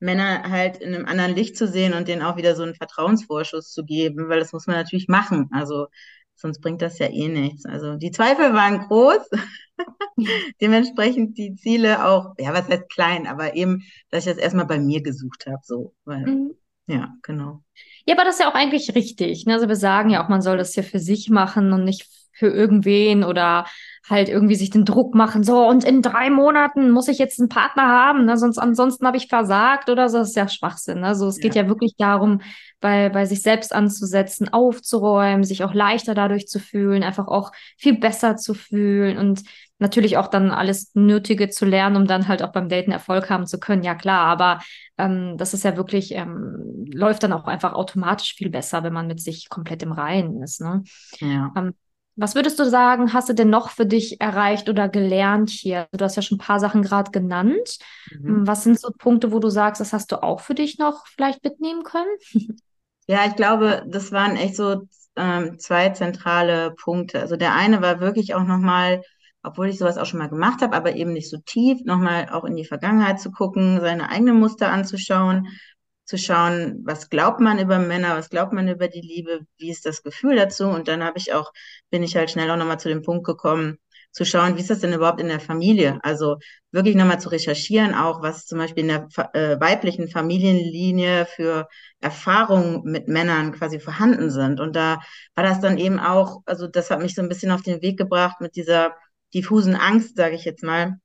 Männer 0.00 0.42
halt 0.50 0.78
in 0.78 0.92
einem 0.92 1.06
anderen 1.06 1.36
Licht 1.36 1.56
zu 1.56 1.68
sehen 1.68 1.94
und 1.94 2.08
denen 2.08 2.22
auch 2.22 2.36
wieder 2.36 2.56
so 2.56 2.64
einen 2.64 2.74
Vertrauensvorschuss 2.74 3.70
zu 3.70 3.84
geben, 3.84 4.28
weil 4.28 4.40
das 4.40 4.52
muss 4.52 4.66
man 4.66 4.74
natürlich 4.74 5.06
machen. 5.06 5.48
Also 5.52 5.86
sonst 6.34 6.60
bringt 6.60 6.82
das 6.82 6.98
ja 6.98 7.06
eh 7.06 7.28
nichts. 7.28 7.64
Also 7.64 7.94
die 7.94 8.10
Zweifel 8.10 8.52
waren 8.54 8.80
groß. 8.80 9.30
Dementsprechend 10.60 11.38
die 11.38 11.54
Ziele 11.54 12.04
auch, 12.04 12.34
ja, 12.38 12.52
was 12.52 12.68
heißt 12.68 12.88
klein, 12.90 13.28
aber 13.28 13.54
eben, 13.54 13.84
dass 14.10 14.26
ich 14.26 14.32
das 14.32 14.42
erstmal 14.42 14.66
bei 14.66 14.80
mir 14.80 15.00
gesucht 15.00 15.46
habe, 15.46 15.60
so. 15.62 15.94
Weil, 16.04 16.26
mhm. 16.26 16.56
Ja, 16.88 17.14
genau. 17.22 17.62
Ja, 18.06 18.14
aber 18.14 18.24
das 18.24 18.36
ist 18.36 18.40
ja 18.40 18.50
auch 18.50 18.54
eigentlich 18.54 18.94
richtig. 18.94 19.46
Ne? 19.46 19.54
Also 19.54 19.68
wir 19.68 19.76
sagen 19.76 20.10
ja 20.10 20.24
auch, 20.24 20.28
man 20.28 20.42
soll 20.42 20.56
das 20.58 20.76
ja 20.76 20.82
für 20.82 20.98
sich 21.00 21.28
machen 21.30 21.72
und 21.72 21.84
nicht 21.84 22.06
für 22.36 22.48
irgendwen 22.48 23.24
oder 23.24 23.66
halt 24.08 24.28
irgendwie 24.28 24.54
sich 24.54 24.70
den 24.70 24.84
Druck 24.84 25.14
machen, 25.14 25.42
so 25.42 25.66
und 25.66 25.84
in 25.84 26.00
drei 26.00 26.30
Monaten 26.30 26.90
muss 26.90 27.08
ich 27.08 27.18
jetzt 27.18 27.40
einen 27.40 27.48
Partner 27.48 27.88
haben, 27.88 28.24
ne? 28.24 28.36
sonst 28.36 28.58
ansonsten 28.58 29.06
habe 29.06 29.16
ich 29.16 29.26
versagt 29.26 29.88
oder 29.90 30.08
so, 30.08 30.18
das 30.18 30.28
ist 30.28 30.36
ja 30.36 30.48
Schwachsinn. 30.48 31.00
Ne? 31.00 31.08
Also 31.08 31.26
es 31.26 31.38
ja. 31.38 31.42
geht 31.42 31.54
ja 31.56 31.66
wirklich 31.66 31.94
darum, 31.98 32.40
bei, 32.80 33.08
bei 33.08 33.24
sich 33.24 33.42
selbst 33.42 33.74
anzusetzen, 33.74 34.52
aufzuräumen, 34.52 35.42
sich 35.42 35.64
auch 35.64 35.74
leichter 35.74 36.14
dadurch 36.14 36.46
zu 36.46 36.60
fühlen, 36.60 37.02
einfach 37.02 37.26
auch 37.26 37.50
viel 37.76 37.98
besser 37.98 38.36
zu 38.36 38.54
fühlen 38.54 39.18
und 39.18 39.42
natürlich 39.78 40.16
auch 40.16 40.28
dann 40.28 40.50
alles 40.50 40.90
Nötige 40.94 41.48
zu 41.48 41.64
lernen, 41.64 41.96
um 41.96 42.06
dann 42.06 42.28
halt 42.28 42.42
auch 42.42 42.52
beim 42.52 42.68
Daten 42.68 42.92
Erfolg 42.92 43.28
haben 43.28 43.46
zu 43.46 43.58
können. 43.58 43.82
Ja 43.82 43.94
klar, 43.94 44.26
aber 44.26 44.60
ähm, 44.98 45.36
das 45.36 45.52
ist 45.52 45.64
ja 45.64 45.76
wirklich, 45.76 46.12
ähm, 46.12 46.84
läuft 46.92 47.22
dann 47.22 47.32
auch 47.32 47.44
einfach 47.44 47.74
automatisch 47.74 48.34
viel 48.34 48.50
besser, 48.50 48.84
wenn 48.84 48.92
man 48.92 49.06
mit 49.06 49.20
sich 49.20 49.48
komplett 49.48 49.82
im 49.82 49.92
Reinen 49.92 50.42
ist. 50.42 50.60
Ne? 50.60 50.82
Ja. 51.18 51.52
Ähm, 51.56 51.74
was 52.16 52.34
würdest 52.34 52.58
du 52.58 52.64
sagen, 52.64 53.12
hast 53.12 53.28
du 53.28 53.34
denn 53.34 53.50
noch 53.50 53.70
für 53.70 53.86
dich 53.86 54.20
erreicht 54.20 54.68
oder 54.68 54.88
gelernt 54.88 55.50
hier? 55.50 55.86
Du 55.92 56.04
hast 56.04 56.16
ja 56.16 56.22
schon 56.22 56.36
ein 56.36 56.44
paar 56.44 56.60
Sachen 56.60 56.82
gerade 56.82 57.10
genannt. 57.10 57.78
Mhm. 58.10 58.46
Was 58.46 58.64
sind 58.64 58.80
so 58.80 58.90
Punkte, 58.96 59.32
wo 59.32 59.38
du 59.38 59.48
sagst, 59.48 59.80
das 59.80 59.92
hast 59.92 60.10
du 60.12 60.22
auch 60.22 60.40
für 60.40 60.54
dich 60.54 60.78
noch 60.78 61.06
vielleicht 61.06 61.44
mitnehmen 61.44 61.82
können? 61.82 62.16
Ja, 63.08 63.24
ich 63.24 63.36
glaube, 63.36 63.84
das 63.86 64.10
waren 64.10 64.34
echt 64.34 64.56
so 64.56 64.88
ähm, 65.14 65.60
zwei 65.60 65.90
zentrale 65.90 66.72
Punkte. 66.72 67.20
Also 67.20 67.36
der 67.36 67.54
eine 67.54 67.80
war 67.80 68.00
wirklich 68.00 68.34
auch 68.34 68.42
nochmal 68.42 69.00
obwohl 69.46 69.68
ich 69.68 69.78
sowas 69.78 69.96
auch 69.96 70.06
schon 70.06 70.18
mal 70.18 70.28
gemacht 70.28 70.60
habe, 70.60 70.76
aber 70.76 70.96
eben 70.96 71.12
nicht 71.12 71.30
so 71.30 71.38
tief, 71.38 71.78
nochmal 71.84 72.28
auch 72.30 72.44
in 72.44 72.56
die 72.56 72.64
Vergangenheit 72.64 73.20
zu 73.20 73.30
gucken, 73.30 73.80
seine 73.80 74.10
eigenen 74.10 74.40
Muster 74.40 74.70
anzuschauen, 74.70 75.46
zu 76.06 76.18
schauen, 76.18 76.82
was 76.86 77.10
glaubt 77.10 77.40
man 77.40 77.58
über 77.58 77.78
Männer, 77.78 78.16
was 78.16 78.30
glaubt 78.30 78.52
man 78.52 78.68
über 78.68 78.88
die 78.88 79.00
Liebe, 79.02 79.40
wie 79.58 79.70
ist 79.70 79.86
das 79.86 80.02
Gefühl 80.02 80.36
dazu 80.36 80.66
und 80.68 80.88
dann 80.88 81.04
habe 81.04 81.18
ich 81.18 81.34
auch, 81.34 81.52
bin 81.90 82.02
ich 82.02 82.16
halt 82.16 82.30
schnell 82.30 82.50
auch 82.50 82.56
nochmal 82.56 82.80
zu 82.80 82.88
dem 82.88 83.02
Punkt 83.02 83.26
gekommen, 83.26 83.78
zu 84.12 84.24
schauen, 84.24 84.56
wie 84.56 84.60
ist 84.60 84.70
das 84.70 84.80
denn 84.80 84.94
überhaupt 84.94 85.20
in 85.20 85.28
der 85.28 85.40
Familie? 85.40 85.98
Also 86.02 86.38
wirklich 86.70 86.96
nochmal 86.96 87.20
zu 87.20 87.28
recherchieren, 87.28 87.94
auch 87.94 88.22
was 88.22 88.46
zum 88.46 88.58
Beispiel 88.58 88.84
in 88.84 88.88
der 88.88 89.08
äh, 89.34 89.60
weiblichen 89.60 90.08
Familienlinie 90.08 91.26
für 91.26 91.68
Erfahrungen 92.00 92.82
mit 92.84 93.08
Männern 93.08 93.52
quasi 93.52 93.78
vorhanden 93.80 94.30
sind. 94.30 94.58
Und 94.60 94.74
da 94.74 95.00
war 95.34 95.44
das 95.44 95.60
dann 95.60 95.76
eben 95.76 95.98
auch, 95.98 96.40
also 96.46 96.66
das 96.66 96.90
hat 96.90 97.02
mich 97.02 97.14
so 97.14 97.20
ein 97.22 97.28
bisschen 97.28 97.50
auf 97.50 97.62
den 97.62 97.82
Weg 97.82 97.98
gebracht 97.98 98.40
mit 98.40 98.56
dieser 98.56 98.94
diffusen 99.34 99.74
Angst, 99.74 100.16
sage 100.16 100.34
ich 100.34 100.44
jetzt 100.44 100.62
mal. 100.62 100.96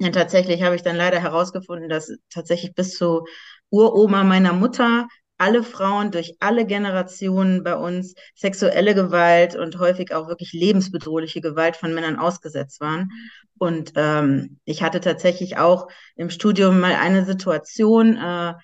Ja, 0.00 0.10
tatsächlich 0.10 0.62
habe 0.62 0.76
ich 0.76 0.82
dann 0.82 0.94
leider 0.96 1.20
herausgefunden, 1.20 1.88
dass 1.88 2.12
tatsächlich 2.30 2.74
bis 2.74 2.96
zu 2.96 3.24
Uroma 3.70 4.24
meiner 4.24 4.52
Mutter 4.52 5.08
alle 5.38 5.62
Frauen 5.62 6.10
durch 6.10 6.34
alle 6.40 6.66
Generationen 6.66 7.62
bei 7.62 7.76
uns 7.76 8.14
sexuelle 8.34 8.94
Gewalt 8.94 9.54
und 9.54 9.78
häufig 9.78 10.12
auch 10.12 10.26
wirklich 10.26 10.52
lebensbedrohliche 10.52 11.40
Gewalt 11.40 11.76
von 11.76 11.94
Männern 11.94 12.18
ausgesetzt 12.18 12.80
waren. 12.80 13.10
Und 13.56 13.92
ähm, 13.94 14.58
ich 14.64 14.82
hatte 14.82 15.00
tatsächlich 15.00 15.56
auch 15.56 15.88
im 16.16 16.30
Studium 16.30 16.80
mal 16.80 16.94
eine 16.94 17.24
Situation, 17.24 18.16
äh, 18.16 18.54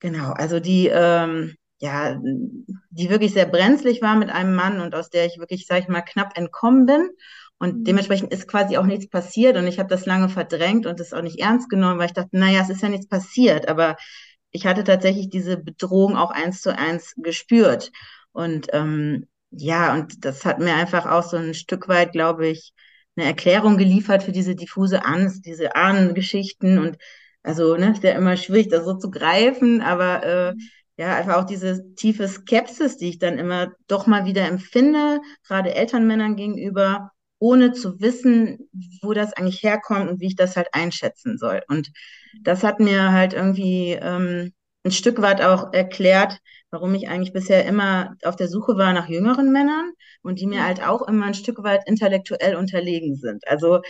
genau, 0.00 0.32
also 0.32 0.58
die, 0.58 0.88
ähm, 0.88 1.54
ja, 1.78 2.18
die 2.90 3.10
wirklich 3.10 3.34
sehr 3.34 3.46
brenzlig 3.46 4.00
war 4.00 4.16
mit 4.16 4.30
einem 4.30 4.54
Mann 4.54 4.80
und 4.80 4.94
aus 4.94 5.10
der 5.10 5.26
ich 5.26 5.38
wirklich, 5.38 5.66
sag 5.66 5.80
ich 5.80 5.88
mal, 5.88 6.00
knapp 6.00 6.36
entkommen 6.38 6.86
bin. 6.86 7.10
Und 7.58 7.80
mhm. 7.80 7.84
dementsprechend 7.84 8.32
ist 8.32 8.48
quasi 8.48 8.78
auch 8.78 8.84
nichts 8.84 9.08
passiert 9.08 9.56
und 9.56 9.66
ich 9.66 9.78
habe 9.78 9.88
das 9.88 10.06
lange 10.06 10.28
verdrängt 10.28 10.86
und 10.86 11.00
das 11.00 11.12
auch 11.12 11.22
nicht 11.22 11.40
ernst 11.40 11.68
genommen, 11.68 11.98
weil 11.98 12.06
ich 12.06 12.12
dachte, 12.12 12.30
naja, 12.32 12.60
es 12.62 12.70
ist 12.70 12.82
ja 12.82 12.88
nichts 12.88 13.08
passiert. 13.08 13.68
Aber 13.68 13.96
ich 14.56 14.66
hatte 14.66 14.84
tatsächlich 14.84 15.28
diese 15.30 15.56
Bedrohung 15.58 16.16
auch 16.16 16.30
eins 16.30 16.62
zu 16.62 16.76
eins 16.76 17.14
gespürt. 17.16 17.92
Und 18.32 18.68
ähm, 18.72 19.26
ja, 19.50 19.94
und 19.94 20.24
das 20.24 20.44
hat 20.44 20.58
mir 20.58 20.74
einfach 20.74 21.06
auch 21.06 21.22
so 21.22 21.36
ein 21.36 21.54
Stück 21.54 21.88
weit, 21.88 22.12
glaube 22.12 22.48
ich, 22.48 22.72
eine 23.16 23.26
Erklärung 23.26 23.76
geliefert 23.78 24.22
für 24.22 24.32
diese 24.32 24.54
diffuse 24.56 25.04
Angst, 25.04 25.46
diese 25.46 25.76
Ahnengeschichten 25.76 26.78
und 26.78 26.96
also, 27.42 27.76
ne, 27.76 27.92
ist 27.92 28.02
ja 28.02 28.12
immer 28.12 28.36
schwierig, 28.36 28.68
das 28.68 28.84
so 28.84 28.94
zu 28.98 29.10
greifen, 29.10 29.80
aber 29.80 30.24
äh, 30.24 30.54
ja, 30.96 31.14
einfach 31.16 31.36
auch 31.36 31.44
diese 31.44 31.94
tiefe 31.94 32.26
Skepsis, 32.26 32.96
die 32.96 33.10
ich 33.10 33.18
dann 33.20 33.38
immer 33.38 33.72
doch 33.86 34.06
mal 34.08 34.24
wieder 34.24 34.46
empfinde, 34.48 35.20
gerade 35.46 35.74
Elternmännern 35.74 36.34
gegenüber, 36.36 37.12
ohne 37.38 37.72
zu 37.72 38.00
wissen, 38.00 38.68
wo 39.02 39.12
das 39.12 39.32
eigentlich 39.34 39.62
herkommt 39.62 40.08
und 40.08 40.20
wie 40.20 40.28
ich 40.28 40.36
das 40.36 40.56
halt 40.56 40.68
einschätzen 40.72 41.38
soll. 41.38 41.62
Und 41.68 41.90
das 42.42 42.62
hat 42.62 42.80
mir 42.80 43.12
halt 43.12 43.34
irgendwie 43.34 43.92
ähm, 43.92 44.52
ein 44.84 44.92
Stück 44.92 45.20
weit 45.20 45.42
auch 45.42 45.72
erklärt, 45.72 46.38
warum 46.70 46.94
ich 46.94 47.08
eigentlich 47.08 47.32
bisher 47.32 47.64
immer 47.66 48.16
auf 48.24 48.36
der 48.36 48.48
Suche 48.48 48.76
war 48.76 48.92
nach 48.92 49.08
jüngeren 49.08 49.52
Männern 49.52 49.92
und 50.22 50.40
die 50.40 50.46
mir 50.46 50.64
halt 50.64 50.86
auch 50.86 51.06
immer 51.06 51.26
ein 51.26 51.34
Stück 51.34 51.62
weit 51.62 51.82
intellektuell 51.86 52.56
unterlegen 52.56 53.16
sind. 53.16 53.46
Also, 53.48 53.80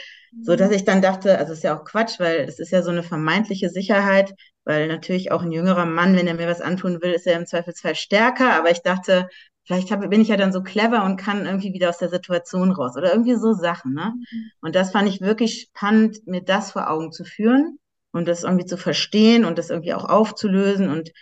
so 0.42 0.56
dass 0.56 0.70
ich 0.70 0.84
dann 0.84 1.02
dachte, 1.02 1.38
also 1.38 1.52
ist 1.52 1.64
ja 1.64 1.78
auch 1.78 1.84
Quatsch, 1.84 2.18
weil 2.18 2.40
es 2.40 2.58
ist 2.58 2.72
ja 2.72 2.82
so 2.82 2.90
eine 2.90 3.02
vermeintliche 3.02 3.70
Sicherheit, 3.70 4.32
weil 4.64 4.88
natürlich 4.88 5.32
auch 5.32 5.42
ein 5.42 5.52
jüngerer 5.52 5.86
Mann, 5.86 6.16
wenn 6.16 6.26
er 6.26 6.34
mir 6.34 6.48
was 6.48 6.60
antun 6.60 7.00
will, 7.02 7.12
ist 7.12 7.26
er 7.26 7.38
im 7.38 7.46
Zweifelsfall 7.46 7.94
stärker. 7.94 8.54
Aber 8.54 8.70
ich 8.70 8.82
dachte, 8.82 9.28
vielleicht 9.66 9.90
hab, 9.90 10.08
bin 10.08 10.20
ich 10.20 10.28
ja 10.28 10.36
dann 10.36 10.52
so 10.52 10.62
clever 10.62 11.04
und 11.04 11.16
kann 11.16 11.44
irgendwie 11.44 11.72
wieder 11.72 11.88
aus 11.90 11.98
der 11.98 12.08
Situation 12.08 12.70
raus 12.70 12.96
oder 12.96 13.12
irgendwie 13.12 13.34
so 13.34 13.52
Sachen. 13.52 13.94
Ne? 13.94 14.14
Mhm. 14.14 14.50
Und 14.60 14.74
das 14.74 14.92
fand 14.92 15.08
ich 15.08 15.20
wirklich 15.20 15.62
spannend, 15.62 16.26
mir 16.26 16.42
das 16.42 16.72
vor 16.72 16.90
Augen 16.90 17.12
zu 17.12 17.24
führen 17.24 17.78
und 18.12 18.28
das 18.28 18.44
irgendwie 18.44 18.66
zu 18.66 18.76
verstehen 18.76 19.44
und 19.44 19.58
das 19.58 19.70
irgendwie 19.70 19.94
auch 19.94 20.04
aufzulösen 20.04 20.88
und 20.88 21.12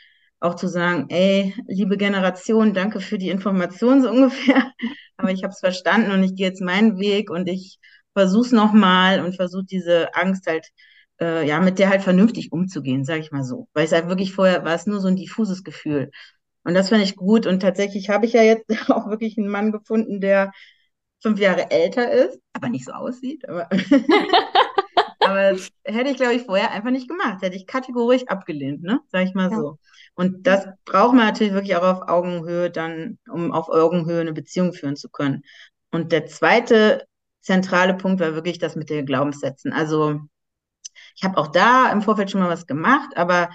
auch 0.41 0.55
zu 0.55 0.69
sagen, 0.69 1.07
ey, 1.09 1.55
liebe 1.67 1.97
Generation, 1.97 2.75
danke 2.75 3.01
für 3.01 3.19
die 3.19 3.31
Information 3.31 4.03
so 4.03 4.11
ungefähr, 4.13 4.73
aber 5.17 5.31
ich 5.31 5.43
habe 5.43 5.53
es 5.53 5.61
verstanden 5.61 6.13
und 6.13 6.23
ich 6.23 6.35
gehe 6.35 6.49
jetzt 6.49 6.61
meinen 6.61 6.99
Weg 6.99 7.31
und 7.31 7.49
ich 7.49 7.79
versuche 8.13 8.47
es 8.47 8.53
nochmal 8.53 9.25
und 9.25 9.35
versuche 9.37 9.65
diese 9.65 10.15
Angst 10.15 10.47
halt, 10.47 10.69
äh, 11.21 11.47
ja, 11.47 11.61
mit 11.61 11.79
der 11.79 11.89
halt 11.89 12.03
vernünftig 12.03 12.53
umzugehen, 12.53 13.05
sage 13.05 13.21
ich 13.21 13.33
mal 13.33 13.43
so. 13.43 13.69
Weil 13.73 13.87
es 13.87 13.93
halt 13.93 14.09
wirklich 14.09 14.33
vorher 14.33 14.65
war 14.65 14.75
es 14.75 14.87
nur 14.87 15.01
so 15.01 15.09
ein 15.09 15.17
diffuses 15.17 15.65
Gefühl. 15.65 16.11
Und 16.65 16.75
das 16.75 16.89
finde 16.89 17.05
ich 17.05 17.17
gut. 17.17 17.47
Und 17.47 17.61
tatsächlich 17.61 18.09
habe 18.09 18.27
ich 18.27 18.33
ja 18.33 18.43
jetzt 18.43 18.67
auch 18.91 19.09
wirklich 19.09 19.39
einen 19.39 19.49
Mann 19.49 19.73
gefunden, 19.73 20.21
der 20.21 20.53
fünf 21.23 21.39
Jahre 21.39 21.71
älter 21.71 22.11
ist, 22.11 22.39
aber 22.53 22.69
nicht 22.69 22.85
so 22.85 22.93
aussieht. 22.93 23.49
Aber, 23.49 23.69
aber 25.21 25.53
das 25.53 25.71
hätte 25.85 26.11
ich, 26.11 26.17
glaube 26.17 26.35
ich, 26.35 26.43
vorher 26.43 26.71
einfach 26.71 26.91
nicht 26.91 27.09
gemacht. 27.09 27.43
Hätte 27.43 27.57
ich 27.57 27.67
kategorisch 27.67 28.25
abgelehnt, 28.27 28.83
ne? 28.83 29.01
Sag 29.09 29.25
ich 29.25 29.35
mal 29.35 29.51
ja. 29.51 29.57
so. 29.57 29.79
Und 30.15 30.47
das 30.47 30.67
braucht 30.85 31.15
man 31.15 31.27
natürlich 31.27 31.53
wirklich 31.53 31.77
auch 31.77 31.83
auf 31.83 32.09
Augenhöhe 32.09 32.71
dann, 32.71 33.19
um 33.31 33.53
auf 33.53 33.69
Augenhöhe 33.69 34.21
eine 34.21 34.33
Beziehung 34.33 34.73
führen 34.73 34.97
zu 34.97 35.09
können. 35.09 35.43
Und 35.91 36.13
der 36.13 36.27
zweite 36.27 37.07
zentrale 37.41 37.95
Punkt 37.95 38.21
war 38.21 38.35
wirklich 38.35 38.59
das 38.59 38.75
mit 38.75 38.91
den 38.91 39.07
Glaubenssätzen. 39.07 39.73
Also 39.73 40.21
ich 41.17 41.25
habe 41.25 41.37
auch 41.39 41.49
da 41.49 41.91
im 41.93 42.03
Vorfeld 42.03 42.31
schon 42.31 42.41
mal 42.41 42.49
was 42.49 42.67
gemacht, 42.67 43.17
aber 43.17 43.51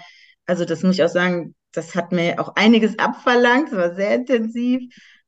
also 0.46 0.64
das 0.64 0.82
muss 0.82 0.94
ich 0.94 1.04
auch 1.04 1.08
sagen, 1.08 1.54
das 1.72 1.94
hat 1.94 2.12
mir 2.12 2.40
auch 2.40 2.54
einiges 2.56 2.98
abverlangt, 2.98 3.68
es 3.68 3.76
war 3.76 3.94
sehr 3.94 4.14
intensiv, 4.14 4.82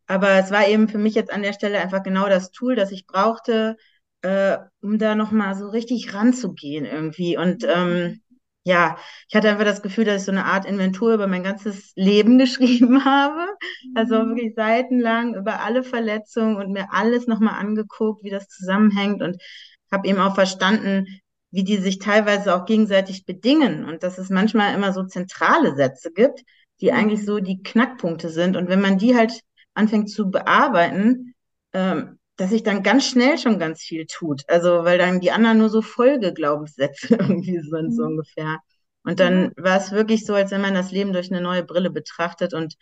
aber 0.07 0.31
es 0.31 0.51
war 0.51 0.67
eben 0.69 0.89
für 0.89 0.99
mich 0.99 1.15
jetzt 1.15 1.33
an 1.33 1.43
der 1.43 1.53
Stelle 1.53 1.81
einfach 1.81 2.03
genau 2.03 2.29
das 2.29 2.51
Tool, 2.51 2.75
das 2.77 2.93
ich 2.93 3.07
brauchte, 3.07 3.77
äh, 4.23 4.59
um 4.81 4.99
da 4.99 5.15
nochmal 5.15 5.55
so 5.57 5.69
richtig 5.69 6.15
ranzugehen 6.15 6.85
irgendwie. 6.85 7.37
Und 7.37 7.65
ähm, 7.65 8.21
ja, 8.65 8.97
ich 9.29 9.35
hatte 9.35 9.51
einfach 9.51 9.65
das 9.65 9.83
Gefühl, 9.83 10.05
dass 10.05 10.23
ich 10.23 10.27
so 10.27 10.33
eine 10.33 10.45
Art 10.45 10.67
Inventur 10.67 11.15
über 11.15 11.27
mein 11.27 11.43
ganzes 11.43 11.93
Leben 11.97 12.39
geschrieben 12.39 13.05
habe. 13.05 13.47
Also 13.95 14.23
mhm. 14.23 14.29
wirklich 14.31 14.55
seitenlang 14.55 15.35
über 15.35 15.61
alle 15.61 15.83
Verletzungen 15.83 16.57
und 16.57 16.73
mir 16.73 16.93
alles 16.93 17.27
nochmal 17.27 17.59
angeguckt, 17.59 18.23
wie 18.25 18.31
das 18.31 18.49
zusammenhängt 18.49 19.23
und 19.23 19.43
habe 19.91 20.09
eben 20.09 20.19
auch 20.19 20.35
verstanden, 20.35 21.07
wie 21.53 21.65
die 21.65 21.77
sich 21.77 21.99
teilweise 21.99 22.55
auch 22.57 22.65
gegenseitig 22.65 23.25
bedingen 23.27 23.85
und 23.85 24.03
dass 24.03 24.19
es 24.19 24.31
manchmal 24.31 24.75
immer 24.75 24.93
so 24.93 25.05
zentrale 25.05 25.77
Sätze 25.77 26.11
gibt, 26.11 26.43
die 26.81 26.91
mhm. 26.91 26.97
eigentlich 26.97 27.25
so 27.25 27.39
die 27.39 27.63
Knackpunkte 27.63 28.31
sind. 28.31 28.57
Und 28.57 28.69
wenn 28.69 28.81
man 28.81 28.99
die 28.99 29.17
halt 29.17 29.41
anfängt 29.75 30.11
zu 30.11 30.31
bearbeiten, 30.31 31.35
ähm, 31.75 32.19
dass 32.37 32.51
sich 32.51 32.63
dann 32.63 32.83
ganz 32.83 33.07
schnell 33.07 33.39
schon 33.39 33.59
ganz 33.59 33.83
viel 33.83 34.07
tut. 34.07 34.43
Also, 34.49 34.85
weil 34.85 34.99
dann 34.99 35.21
die 35.21 35.31
anderen 35.31 35.59
nur 35.59 35.69
so 35.69 35.83
Folgeglaubenssätze 35.83 37.09
irgendwie 37.17 37.61
sind, 37.61 37.91
mhm. 37.91 37.93
so 37.93 38.03
ungefähr. 38.05 38.59
Und 39.05 39.21
dann 39.21 39.53
war 39.57 39.79
es 39.79 39.93
wirklich 39.93 40.25
so, 40.25 40.35
als 40.35 40.53
wenn 40.53 40.61
man 40.61 40.75
das 40.75 40.91
Leben 40.91 41.13
durch 41.13 41.31
eine 41.31 41.41
neue 41.43 41.65
Brille 41.65 41.91
betrachtet 41.91 42.55
und 42.55 42.77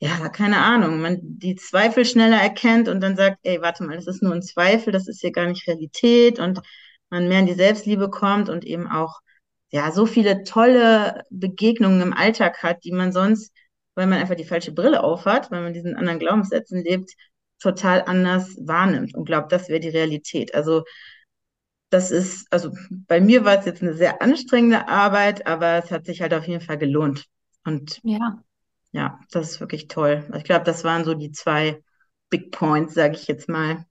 ja, 0.00 0.28
keine 0.28 0.58
Ahnung, 0.58 1.00
man 1.00 1.18
die 1.22 1.54
Zweifel 1.56 2.04
schneller 2.04 2.36
erkennt 2.40 2.88
und 2.88 3.00
dann 3.00 3.16
sagt, 3.16 3.38
ey, 3.42 3.62
warte 3.62 3.84
mal, 3.84 3.96
das 3.96 4.06
ist 4.06 4.22
nur 4.22 4.34
ein 4.34 4.42
Zweifel, 4.42 4.92
das 4.92 5.08
ist 5.08 5.20
hier 5.20 5.32
gar 5.32 5.46
nicht 5.46 5.66
Realität 5.66 6.38
und 6.38 6.60
man 7.14 7.28
mehr 7.28 7.40
in 7.40 7.46
die 7.46 7.54
Selbstliebe 7.54 8.10
kommt 8.10 8.48
und 8.48 8.64
eben 8.64 8.88
auch 8.88 9.20
ja 9.70 9.90
so 9.92 10.04
viele 10.06 10.44
tolle 10.44 11.24
Begegnungen 11.30 12.00
im 12.02 12.12
Alltag 12.12 12.62
hat, 12.62 12.84
die 12.84 12.92
man 12.92 13.12
sonst, 13.12 13.52
weil 13.94 14.06
man 14.06 14.18
einfach 14.18 14.34
die 14.34 14.44
falsche 14.44 14.72
Brille 14.72 15.02
aufhat, 15.02 15.50
weil 15.50 15.62
man 15.62 15.72
diesen 15.72 15.96
anderen 15.96 16.18
Glaubenssätzen 16.18 16.82
lebt, 16.82 17.12
total 17.60 18.02
anders 18.02 18.56
wahrnimmt 18.60 19.14
und 19.14 19.24
glaubt, 19.24 19.52
das 19.52 19.68
wäre 19.68 19.80
die 19.80 19.88
Realität. 19.88 20.54
Also 20.54 20.82
das 21.90 22.10
ist, 22.10 22.46
also 22.50 22.72
bei 23.06 23.20
mir 23.20 23.44
war 23.44 23.58
es 23.58 23.66
jetzt 23.66 23.80
eine 23.82 23.94
sehr 23.94 24.20
anstrengende 24.20 24.88
Arbeit, 24.88 25.46
aber 25.46 25.78
es 25.78 25.92
hat 25.92 26.06
sich 26.06 26.20
halt 26.20 26.34
auf 26.34 26.46
jeden 26.48 26.60
Fall 26.60 26.78
gelohnt. 26.78 27.26
Und 27.64 28.00
ja, 28.02 28.42
ja 28.90 29.20
das 29.30 29.52
ist 29.52 29.60
wirklich 29.60 29.86
toll. 29.86 30.28
Ich 30.36 30.44
glaube, 30.44 30.64
das 30.64 30.82
waren 30.82 31.04
so 31.04 31.14
die 31.14 31.30
zwei 31.30 31.80
Big 32.28 32.50
Points, 32.50 32.94
sage 32.94 33.14
ich 33.14 33.28
jetzt 33.28 33.48
mal, 33.48 33.86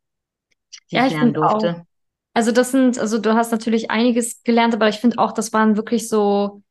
die 0.91 0.97
ja, 0.97 1.05
ich, 1.05 1.13
ich 1.13 1.17
lernen 1.17 1.33
durfte. 1.33 1.75
Auch. 1.79 1.92
Also 2.33 2.51
das 2.51 2.71
sind, 2.71 2.97
also 2.97 3.19
du 3.19 3.33
hast 3.35 3.51
natürlich 3.51 3.91
einiges 3.91 4.43
gelernt, 4.43 4.73
aber 4.73 4.89
ich 4.89 4.97
finde 4.97 5.19
auch, 5.19 5.33
das 5.33 5.53
waren 5.53 5.77
wirklich 5.77 6.09
so, 6.09 6.63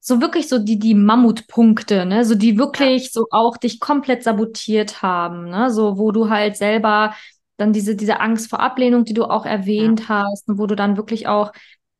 so 0.00 0.20
wirklich 0.20 0.48
so 0.48 0.58
die, 0.58 0.78
die 0.78 0.94
Mammutpunkte, 0.94 2.06
ne, 2.06 2.24
so 2.24 2.34
die 2.34 2.58
wirklich 2.58 3.04
ja. 3.04 3.10
so 3.12 3.26
auch 3.30 3.56
dich 3.56 3.80
komplett 3.80 4.22
sabotiert 4.22 5.02
haben, 5.02 5.50
ne, 5.50 5.70
so 5.70 5.98
wo 5.98 6.12
du 6.12 6.30
halt 6.30 6.56
selber 6.56 7.14
dann 7.56 7.72
diese, 7.72 7.96
diese 7.96 8.20
Angst 8.20 8.48
vor 8.48 8.60
Ablehnung, 8.60 9.04
die 9.04 9.12
du 9.12 9.24
auch 9.24 9.44
erwähnt 9.44 10.00
ja. 10.00 10.08
hast, 10.08 10.48
und 10.48 10.58
wo 10.58 10.66
du 10.66 10.76
dann 10.76 10.96
wirklich 10.96 11.26
auch 11.26 11.52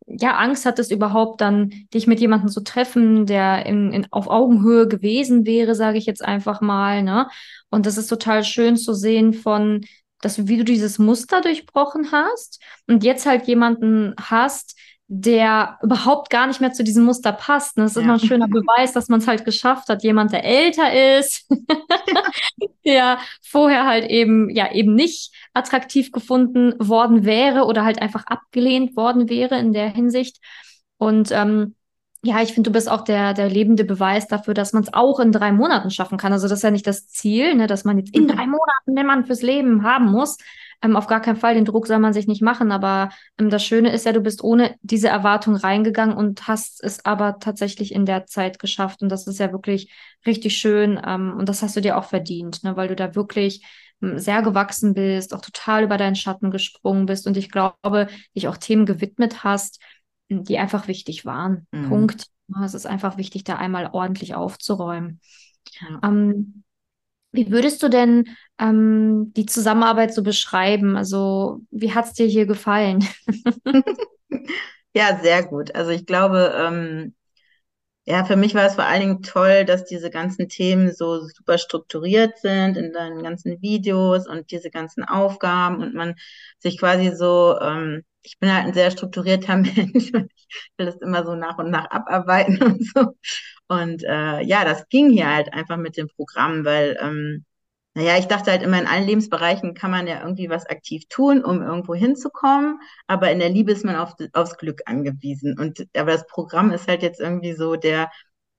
ja, 0.06 0.36
Angst 0.36 0.66
hattest 0.66 0.90
überhaupt 0.90 1.40
dann, 1.40 1.70
dich 1.94 2.06
mit 2.06 2.20
jemandem 2.20 2.48
zu 2.48 2.62
treffen, 2.62 3.26
der 3.26 3.66
in, 3.66 3.92
in, 3.92 4.06
auf 4.10 4.28
Augenhöhe 4.28 4.88
gewesen 4.88 5.46
wäre, 5.46 5.74
sage 5.74 5.98
ich 5.98 6.06
jetzt 6.06 6.24
einfach 6.24 6.60
mal, 6.60 7.02
ne? 7.02 7.28
Und 7.70 7.86
das 7.86 7.96
ist 7.96 8.08
total 8.08 8.42
schön 8.42 8.76
zu 8.76 8.92
sehen 8.94 9.32
von, 9.32 9.82
dass 10.20 10.46
wie 10.46 10.58
du 10.58 10.64
dieses 10.64 10.98
Muster 10.98 11.40
durchbrochen 11.40 12.12
hast 12.12 12.62
und 12.86 13.04
jetzt 13.04 13.26
halt 13.26 13.46
jemanden 13.46 14.14
hast, 14.20 14.76
der 15.12 15.76
überhaupt 15.82 16.30
gar 16.30 16.46
nicht 16.46 16.60
mehr 16.60 16.72
zu 16.72 16.84
diesem 16.84 17.02
Muster 17.02 17.32
passt. 17.32 17.76
Und 17.76 17.82
das 17.82 17.92
ist 17.92 17.96
ja. 17.96 18.02
immer 18.02 18.12
ein 18.12 18.20
schöner 18.20 18.46
Beweis, 18.46 18.92
dass 18.92 19.08
man 19.08 19.18
es 19.18 19.26
halt 19.26 19.44
geschafft 19.44 19.88
hat. 19.88 20.04
Jemand, 20.04 20.32
der 20.32 20.44
älter 20.44 21.18
ist, 21.18 21.50
der 22.84 23.18
vorher 23.42 23.86
halt 23.86 24.08
eben, 24.08 24.48
ja, 24.50 24.72
eben 24.72 24.94
nicht 24.94 25.34
attraktiv 25.52 26.12
gefunden 26.12 26.74
worden 26.78 27.24
wäre 27.24 27.64
oder 27.64 27.84
halt 27.84 28.00
einfach 28.00 28.24
abgelehnt 28.26 28.96
worden 28.96 29.28
wäre 29.28 29.58
in 29.58 29.72
der 29.72 29.88
Hinsicht. 29.88 30.38
Und 30.96 31.32
ähm, 31.32 31.74
ja, 32.22 32.42
ich 32.42 32.52
finde, 32.52 32.70
du 32.70 32.74
bist 32.74 32.90
auch 32.90 33.02
der, 33.02 33.32
der 33.32 33.48
lebende 33.48 33.84
Beweis 33.84 34.26
dafür, 34.26 34.52
dass 34.52 34.72
man 34.72 34.82
es 34.82 34.92
auch 34.92 35.20
in 35.20 35.32
drei 35.32 35.52
Monaten 35.52 35.90
schaffen 35.90 36.18
kann. 36.18 36.32
Also 36.32 36.48
das 36.48 36.58
ist 36.58 36.62
ja 36.62 36.70
nicht 36.70 36.86
das 36.86 37.08
Ziel, 37.08 37.54
ne, 37.54 37.66
dass 37.66 37.84
man 37.84 37.98
jetzt 37.98 38.14
in 38.14 38.24
mhm. 38.24 38.28
drei 38.28 38.46
Monaten 38.46 38.94
den 38.94 39.06
Mann 39.06 39.24
fürs 39.24 39.40
Leben 39.40 39.84
haben 39.84 40.10
muss, 40.10 40.36
ähm, 40.82 40.96
auf 40.96 41.06
gar 41.06 41.20
keinen 41.20 41.36
Fall, 41.36 41.54
den 41.54 41.64
Druck 41.64 41.86
soll 41.86 41.98
man 41.98 42.12
sich 42.12 42.26
nicht 42.26 42.42
machen. 42.42 42.72
Aber 42.72 43.10
ähm, 43.38 43.50
das 43.50 43.64
Schöne 43.64 43.92
ist 43.92 44.06
ja, 44.06 44.12
du 44.12 44.20
bist 44.20 44.42
ohne 44.42 44.76
diese 44.82 45.08
Erwartung 45.08 45.56
reingegangen 45.56 46.16
und 46.16 46.46
hast 46.48 46.82
es 46.82 47.04
aber 47.04 47.38
tatsächlich 47.38 47.94
in 47.94 48.06
der 48.06 48.26
Zeit 48.26 48.58
geschafft. 48.58 49.02
Und 49.02 49.10
das 49.10 49.26
ist 49.26 49.38
ja 49.38 49.52
wirklich 49.52 49.92
richtig 50.26 50.56
schön. 50.56 51.00
Ähm, 51.04 51.34
und 51.36 51.48
das 51.48 51.62
hast 51.62 51.76
du 51.76 51.80
dir 51.80 51.96
auch 51.96 52.04
verdient, 52.04 52.62
ne? 52.64 52.76
weil 52.76 52.88
du 52.88 52.96
da 52.96 53.14
wirklich 53.14 53.64
ähm, 54.02 54.18
sehr 54.18 54.42
gewachsen 54.42 54.94
bist, 54.94 55.34
auch 55.34 55.40
total 55.40 55.84
über 55.84 55.96
deinen 55.96 56.16
Schatten 56.16 56.50
gesprungen 56.50 57.06
bist 57.06 57.26
und 57.26 57.36
ich 57.36 57.50
glaube, 57.50 58.08
dich 58.34 58.48
auch 58.48 58.56
Themen 58.56 58.86
gewidmet 58.86 59.44
hast, 59.44 59.80
die 60.30 60.58
einfach 60.58 60.88
wichtig 60.88 61.26
waren. 61.26 61.66
Mhm. 61.72 61.88
Punkt. 61.88 62.26
Es 62.64 62.74
ist 62.74 62.86
einfach 62.86 63.16
wichtig, 63.16 63.44
da 63.44 63.56
einmal 63.56 63.90
ordentlich 63.92 64.34
aufzuräumen. 64.34 65.20
Ja. 65.80 66.00
Ähm, 66.02 66.64
wie 67.32 67.50
würdest 67.50 67.82
du 67.82 67.88
denn 67.88 68.36
ähm, 68.58 69.32
die 69.36 69.46
Zusammenarbeit 69.46 70.12
so 70.12 70.22
beschreiben? 70.22 70.96
Also, 70.96 71.60
wie 71.70 71.94
hat 71.94 72.06
es 72.06 72.12
dir 72.14 72.26
hier 72.26 72.46
gefallen? 72.46 73.06
ja, 74.94 75.20
sehr 75.22 75.44
gut. 75.44 75.74
Also 75.74 75.90
ich 75.90 76.06
glaube, 76.06 76.52
ähm, 76.56 77.14
ja, 78.04 78.24
für 78.24 78.34
mich 78.34 78.54
war 78.56 78.66
es 78.66 78.74
vor 78.74 78.84
allen 78.84 79.00
Dingen 79.00 79.22
toll, 79.22 79.64
dass 79.64 79.84
diese 79.84 80.10
ganzen 80.10 80.48
Themen 80.48 80.92
so 80.92 81.20
super 81.26 81.58
strukturiert 81.58 82.38
sind 82.38 82.76
in 82.76 82.92
deinen 82.92 83.22
ganzen 83.22 83.62
Videos 83.62 84.26
und 84.26 84.50
diese 84.50 84.70
ganzen 84.70 85.04
Aufgaben 85.04 85.80
und 85.80 85.94
man 85.94 86.16
sich 86.58 86.78
quasi 86.78 87.14
so, 87.14 87.56
ähm, 87.60 88.02
ich 88.22 88.38
bin 88.38 88.52
halt 88.52 88.66
ein 88.66 88.74
sehr 88.74 88.90
strukturierter 88.90 89.56
Mensch 89.56 90.12
ich 90.50 90.72
will 90.76 90.86
das 90.86 90.96
immer 90.96 91.24
so 91.24 91.34
nach 91.34 91.58
und 91.58 91.70
nach 91.70 91.90
abarbeiten 91.90 92.62
und 92.62 92.84
so. 92.84 93.14
Und 93.68 94.02
äh, 94.04 94.42
ja, 94.42 94.64
das 94.64 94.88
ging 94.88 95.10
hier 95.10 95.32
halt 95.32 95.52
einfach 95.52 95.76
mit 95.76 95.96
dem 95.96 96.08
Programm, 96.08 96.64
weil, 96.64 96.98
ähm, 97.00 97.44
naja, 97.94 98.18
ich 98.18 98.26
dachte 98.26 98.50
halt 98.50 98.62
immer, 98.62 98.80
in 98.80 98.86
allen 98.86 99.06
Lebensbereichen 99.06 99.74
kann 99.74 99.90
man 99.90 100.06
ja 100.06 100.20
irgendwie 100.22 100.48
was 100.48 100.66
aktiv 100.66 101.04
tun, 101.08 101.44
um 101.44 101.62
irgendwo 101.62 101.94
hinzukommen. 101.94 102.80
Aber 103.06 103.30
in 103.30 103.38
der 103.40 103.48
Liebe 103.48 103.72
ist 103.72 103.84
man 103.84 103.96
auf, 103.96 104.14
aufs 104.32 104.56
Glück 104.58 104.82
angewiesen. 104.86 105.58
Und 105.58 105.86
aber 105.96 106.12
das 106.12 106.26
Programm 106.26 106.70
ist 106.72 106.88
halt 106.88 107.02
jetzt 107.02 107.20
irgendwie 107.20 107.52
so 107.52 107.76
der 107.76 108.10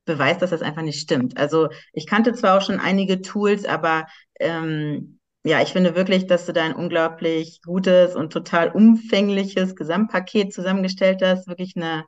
Beweis, 0.06 0.40
dass 0.40 0.50
das 0.50 0.62
einfach 0.62 0.82
nicht 0.82 1.00
stimmt. 1.00 1.38
Also 1.38 1.70
ich 1.94 2.08
kannte 2.08 2.34
zwar 2.34 2.58
auch 2.58 2.62
schon 2.62 2.80
einige 2.80 3.22
Tools, 3.22 3.66
aber 3.66 4.08
ähm, 4.40 5.20
ja, 5.44 5.62
ich 5.62 5.70
finde 5.70 5.96
wirklich, 5.96 6.28
dass 6.28 6.46
du 6.46 6.54
da 6.54 6.64
ein 6.64 6.76
unglaublich 6.76 7.62
gutes 7.64 8.16
und 8.16 8.32
total 8.32 8.70
umfängliches 8.72 9.76
Gesamtpaket 9.76 10.54
zusammengestellt 10.54 11.22
hast. 11.24 11.48
Wirklich 11.48 11.76
eine 11.76 12.06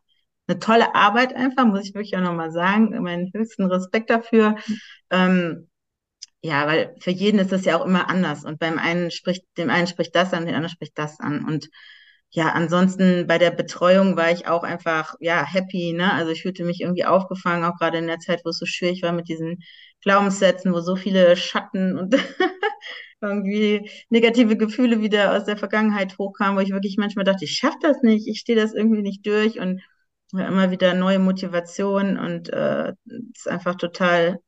eine 0.47 0.59
tolle 0.59 0.93
Arbeit 0.95 1.33
einfach, 1.35 1.65
muss 1.65 1.85
ich 1.87 1.93
wirklich 1.95 2.15
auch 2.17 2.21
nochmal 2.21 2.51
sagen. 2.51 2.89
Meinen 3.01 3.31
höchsten 3.33 3.65
Respekt 3.65 4.09
dafür. 4.09 4.55
Ähm, 5.09 5.69
ja, 6.41 6.67
weil 6.67 6.95
für 6.99 7.11
jeden 7.11 7.39
ist 7.39 7.51
das 7.51 7.65
ja 7.65 7.79
auch 7.79 7.85
immer 7.85 8.09
anders. 8.09 8.45
Und 8.45 8.59
beim 8.59 8.79
einen 8.79 9.11
spricht, 9.11 9.45
dem 9.57 9.69
einen 9.69 9.87
spricht 9.87 10.15
das 10.15 10.33
an, 10.33 10.45
dem 10.45 10.55
anderen 10.55 10.69
spricht 10.73 10.97
das 10.97 11.19
an. 11.19 11.45
Und 11.45 11.69
ja, 12.31 12.49
ansonsten 12.51 13.27
bei 13.27 13.37
der 13.37 13.51
Betreuung 13.51 14.17
war 14.17 14.31
ich 14.31 14.47
auch 14.47 14.63
einfach, 14.63 15.15
ja, 15.19 15.45
happy, 15.45 15.93
ne? 15.93 16.13
Also 16.13 16.31
ich 16.31 16.41
fühlte 16.41 16.65
mich 16.65 16.81
irgendwie 16.81 17.05
aufgefangen, 17.05 17.63
auch 17.65 17.77
gerade 17.77 17.99
in 17.99 18.07
der 18.07 18.19
Zeit, 18.19 18.41
wo 18.43 18.49
es 18.49 18.57
so 18.57 18.65
schwierig 18.65 19.03
war 19.03 19.11
mit 19.13 19.29
diesen 19.29 19.59
Glaubenssätzen, 20.01 20.73
wo 20.73 20.81
so 20.81 20.95
viele 20.95 21.37
Schatten 21.37 21.97
und 21.97 22.15
irgendwie 23.23 23.89
negative 24.09 24.57
Gefühle 24.57 25.01
wieder 25.01 25.35
aus 25.35 25.45
der 25.45 25.57
Vergangenheit 25.57 26.17
hochkamen, 26.17 26.57
wo 26.57 26.61
ich 26.61 26.71
wirklich 26.71 26.97
manchmal 26.97 27.25
dachte, 27.25 27.45
ich 27.45 27.55
schaffe 27.55 27.77
das 27.81 28.01
nicht, 28.03 28.27
ich 28.27 28.39
stehe 28.39 28.59
das 28.59 28.73
irgendwie 28.73 29.01
nicht 29.01 29.25
durch 29.25 29.59
und 29.59 29.81
immer 30.33 30.71
wieder 30.71 30.93
neue 30.95 31.19
Motivation 31.19 32.17
und 32.17 32.49
äh, 32.51 32.93
ist 33.35 33.47
einfach 33.47 33.75
total 33.75 34.39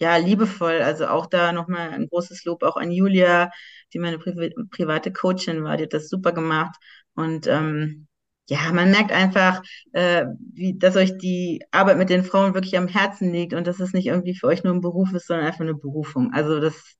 ja 0.00 0.16
liebevoll. 0.16 0.82
Also 0.82 1.06
auch 1.08 1.26
da 1.26 1.52
nochmal 1.52 1.90
ein 1.90 2.08
großes 2.08 2.44
Lob 2.44 2.62
auch 2.62 2.76
an 2.76 2.90
Julia, 2.92 3.50
die 3.92 3.98
meine 3.98 4.18
Pri 4.18 4.52
private 4.70 5.12
Coachin 5.12 5.64
war, 5.64 5.76
die 5.76 5.84
hat 5.84 5.92
das 5.94 6.08
super 6.08 6.32
gemacht 6.32 6.76
und 7.14 7.46
ähm, 7.46 8.08
ja, 8.48 8.72
man 8.72 8.90
merkt 8.90 9.12
einfach, 9.12 9.62
äh, 9.92 10.26
wie, 10.52 10.76
dass 10.76 10.96
euch 10.96 11.16
die 11.18 11.62
Arbeit 11.70 11.98
mit 11.98 12.10
den 12.10 12.24
Frauen 12.24 12.54
wirklich 12.54 12.76
am 12.76 12.88
Herzen 12.88 13.32
liegt 13.32 13.54
und 13.54 13.66
dass 13.68 13.78
es 13.78 13.92
nicht 13.92 14.06
irgendwie 14.06 14.34
für 14.34 14.48
euch 14.48 14.64
nur 14.64 14.74
ein 14.74 14.80
Beruf 14.80 15.12
ist, 15.14 15.28
sondern 15.28 15.46
einfach 15.46 15.60
eine 15.60 15.74
Berufung. 15.74 16.32
Also 16.34 16.58
das 16.60 16.96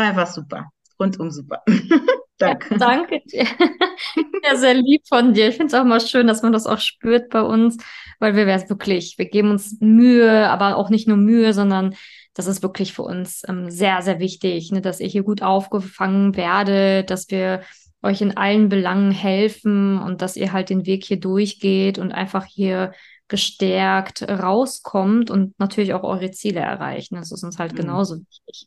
war 0.00 0.08
einfach 0.08 0.32
super, 0.32 0.70
rundum 0.98 1.30
super. 1.30 1.62
danke. 2.38 2.68
Ja, 2.70 2.78
danke 2.78 3.20
dir. 3.26 3.46
Ja, 4.42 4.56
sehr 4.56 4.72
lieb 4.72 5.02
von 5.06 5.34
dir. 5.34 5.48
Ich 5.48 5.56
finde 5.56 5.66
es 5.66 5.74
auch 5.74 5.84
mal 5.84 6.00
schön, 6.00 6.26
dass 6.26 6.42
man 6.42 6.52
das 6.52 6.66
auch 6.66 6.78
spürt 6.78 7.28
bei 7.28 7.42
uns, 7.42 7.76
weil 8.18 8.34
wir 8.34 8.46
es 8.46 8.70
wirklich, 8.70 9.18
wir 9.18 9.26
geben 9.26 9.50
uns 9.50 9.76
Mühe, 9.80 10.48
aber 10.48 10.76
auch 10.76 10.88
nicht 10.88 11.06
nur 11.06 11.18
Mühe, 11.18 11.52
sondern 11.52 11.94
das 12.32 12.46
ist 12.46 12.62
wirklich 12.62 12.94
für 12.94 13.02
uns 13.02 13.42
ähm, 13.46 13.70
sehr, 13.70 14.00
sehr 14.00 14.18
wichtig, 14.18 14.72
ne, 14.72 14.80
dass 14.80 15.00
ihr 15.00 15.08
hier 15.08 15.22
gut 15.22 15.42
aufgefangen 15.42 16.34
werdet, 16.36 17.10
dass 17.10 17.30
wir 17.30 17.60
euch 18.02 18.22
in 18.22 18.38
allen 18.38 18.70
Belangen 18.70 19.12
helfen 19.12 19.98
und 19.98 20.22
dass 20.22 20.36
ihr 20.36 20.52
halt 20.52 20.70
den 20.70 20.86
Weg 20.86 21.04
hier 21.04 21.20
durchgeht 21.20 21.98
und 21.98 22.12
einfach 22.12 22.46
hier 22.46 22.92
gestärkt 23.28 24.22
rauskommt 24.22 25.30
und 25.30 25.58
natürlich 25.58 25.92
auch 25.92 26.02
eure 26.02 26.30
Ziele 26.30 26.60
erreicht. 26.60 27.12
Das 27.12 27.30
ist 27.30 27.44
uns 27.44 27.58
halt 27.58 27.74
mhm. 27.74 27.76
genauso 27.76 28.16
wichtig. 28.16 28.66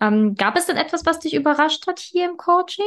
Ähm, 0.00 0.34
gab 0.34 0.56
es 0.56 0.66
denn 0.66 0.76
etwas, 0.76 1.04
was 1.06 1.18
dich 1.20 1.34
überrascht 1.34 1.86
hat 1.86 1.98
hier 2.00 2.28
im 2.28 2.36
Coaching? 2.36 2.84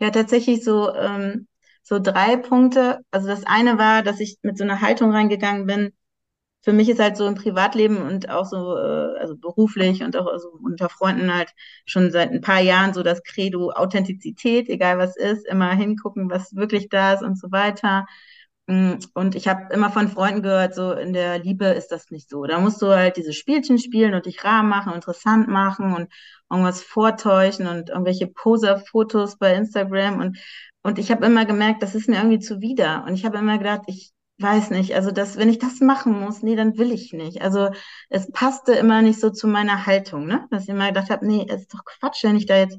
Ja, 0.00 0.10
tatsächlich 0.10 0.64
so, 0.64 0.92
ähm, 0.94 1.46
so 1.82 1.98
drei 2.00 2.36
Punkte. 2.36 3.00
Also 3.10 3.28
das 3.28 3.44
eine 3.46 3.78
war, 3.78 4.02
dass 4.02 4.20
ich 4.20 4.38
mit 4.42 4.58
so 4.58 4.64
einer 4.64 4.80
Haltung 4.80 5.12
reingegangen 5.12 5.66
bin. 5.66 5.92
Für 6.62 6.72
mich 6.72 6.88
ist 6.90 7.00
halt 7.00 7.16
so 7.16 7.26
im 7.28 7.34
Privatleben 7.36 7.98
und 8.02 8.30
auch 8.30 8.46
so, 8.46 8.76
äh, 8.76 9.18
also 9.20 9.36
beruflich 9.36 10.02
und 10.02 10.16
auch 10.16 10.26
also 10.26 10.50
unter 10.62 10.88
Freunden 10.88 11.34
halt 11.34 11.52
schon 11.86 12.10
seit 12.12 12.32
ein 12.32 12.40
paar 12.42 12.60
Jahren 12.60 12.94
so 12.94 13.02
das 13.02 13.22
Credo 13.22 13.70
Authentizität, 13.72 14.68
egal 14.70 14.98
was 14.98 15.16
ist, 15.16 15.46
immer 15.46 15.72
hingucken, 15.74 16.30
was 16.30 16.54
wirklich 16.56 16.88
da 16.90 17.14
ist 17.14 17.22
und 17.22 17.38
so 17.38 17.52
weiter. 17.52 18.06
Mm, 18.66 18.94
und 19.12 19.34
ich 19.34 19.46
habe 19.46 19.72
immer 19.74 19.90
von 19.90 20.08
Freunden 20.08 20.42
gehört, 20.42 20.74
so 20.74 20.92
in 20.92 21.12
der 21.12 21.38
Liebe 21.38 21.66
ist 21.66 21.88
das 21.88 22.10
nicht 22.10 22.30
so. 22.30 22.44
Da 22.44 22.58
musst 22.60 22.80
du 22.80 22.88
halt 22.88 23.16
diese 23.16 23.32
Spielchen 23.32 23.78
spielen 23.78 24.14
und 24.14 24.26
dich 24.26 24.42
rar 24.44 24.62
machen, 24.62 24.94
interessant 24.94 25.48
machen 25.48 25.94
und 25.94 26.08
irgendwas 26.50 26.82
vortäuschen 26.82 27.66
und 27.66 27.90
irgendwelche 27.90 28.26
Poser-Fotos 28.26 29.36
bei 29.38 29.54
Instagram. 29.54 30.20
Und, 30.20 30.38
und 30.82 30.98
ich 30.98 31.10
habe 31.10 31.26
immer 31.26 31.44
gemerkt, 31.44 31.82
das 31.82 31.94
ist 31.94 32.08
mir 32.08 32.16
irgendwie 32.16 32.38
zuwider. 32.38 33.04
Und 33.06 33.14
ich 33.14 33.24
habe 33.26 33.38
immer 33.38 33.58
gedacht, 33.58 33.82
ich 33.86 34.12
weiß 34.38 34.70
nicht, 34.70 34.94
also 34.94 35.10
das, 35.10 35.36
wenn 35.36 35.48
ich 35.48 35.58
das 35.58 35.80
machen 35.80 36.18
muss, 36.20 36.42
nee, 36.42 36.56
dann 36.56 36.76
will 36.78 36.90
ich 36.90 37.12
nicht. 37.12 37.42
Also 37.42 37.70
es 38.08 38.30
passte 38.32 38.72
immer 38.72 39.02
nicht 39.02 39.20
so 39.20 39.30
zu 39.30 39.46
meiner 39.46 39.86
Haltung, 39.86 40.26
ne? 40.26 40.46
Dass 40.50 40.64
ich 40.64 40.68
immer 40.70 40.88
gedacht 40.88 41.10
habe, 41.10 41.26
nee, 41.26 41.46
ist 41.48 41.72
doch 41.72 41.84
Quatsch, 41.84 42.24
wenn 42.24 42.36
ich 42.36 42.46
da 42.46 42.56
jetzt 42.56 42.78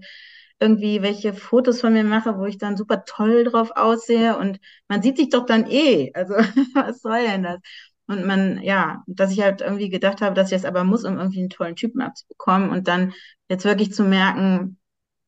irgendwie 0.60 1.02
welche 1.02 1.34
Fotos 1.34 1.82
von 1.82 1.94
mir 1.94 2.04
mache, 2.04 2.38
wo 2.38 2.46
ich 2.46 2.58
dann 2.58 2.78
super 2.78 3.04
toll 3.06 3.44
drauf 3.44 3.72
aussehe 3.76 4.38
und 4.38 4.60
man 4.88 5.02
sieht 5.02 5.18
sich 5.18 5.30
doch 5.30 5.46
dann 5.46 5.66
eh. 5.70 6.12
Also 6.14 6.34
was 6.76 7.02
soll 7.02 7.22
denn 7.24 7.44
das? 7.44 7.60
Und 8.08 8.26
man, 8.26 8.62
ja, 8.62 9.04
dass 9.08 9.32
ich 9.32 9.42
halt 9.42 9.62
irgendwie 9.62 9.90
gedacht 9.90 10.22
habe, 10.22 10.36
dass 10.36 10.52
ich 10.52 10.58
das 10.58 10.66
aber 10.66 10.84
muss, 10.84 11.04
um 11.06 11.18
irgendwie 11.18 11.40
einen 11.40 11.50
tollen 11.50 11.76
Typen 11.76 12.02
abzubekommen 12.02 12.70
und 12.70 12.88
dann 12.88 13.14
jetzt 13.50 13.66
wirklich 13.66 13.94
zu 13.94 14.04
merken, 14.04 14.78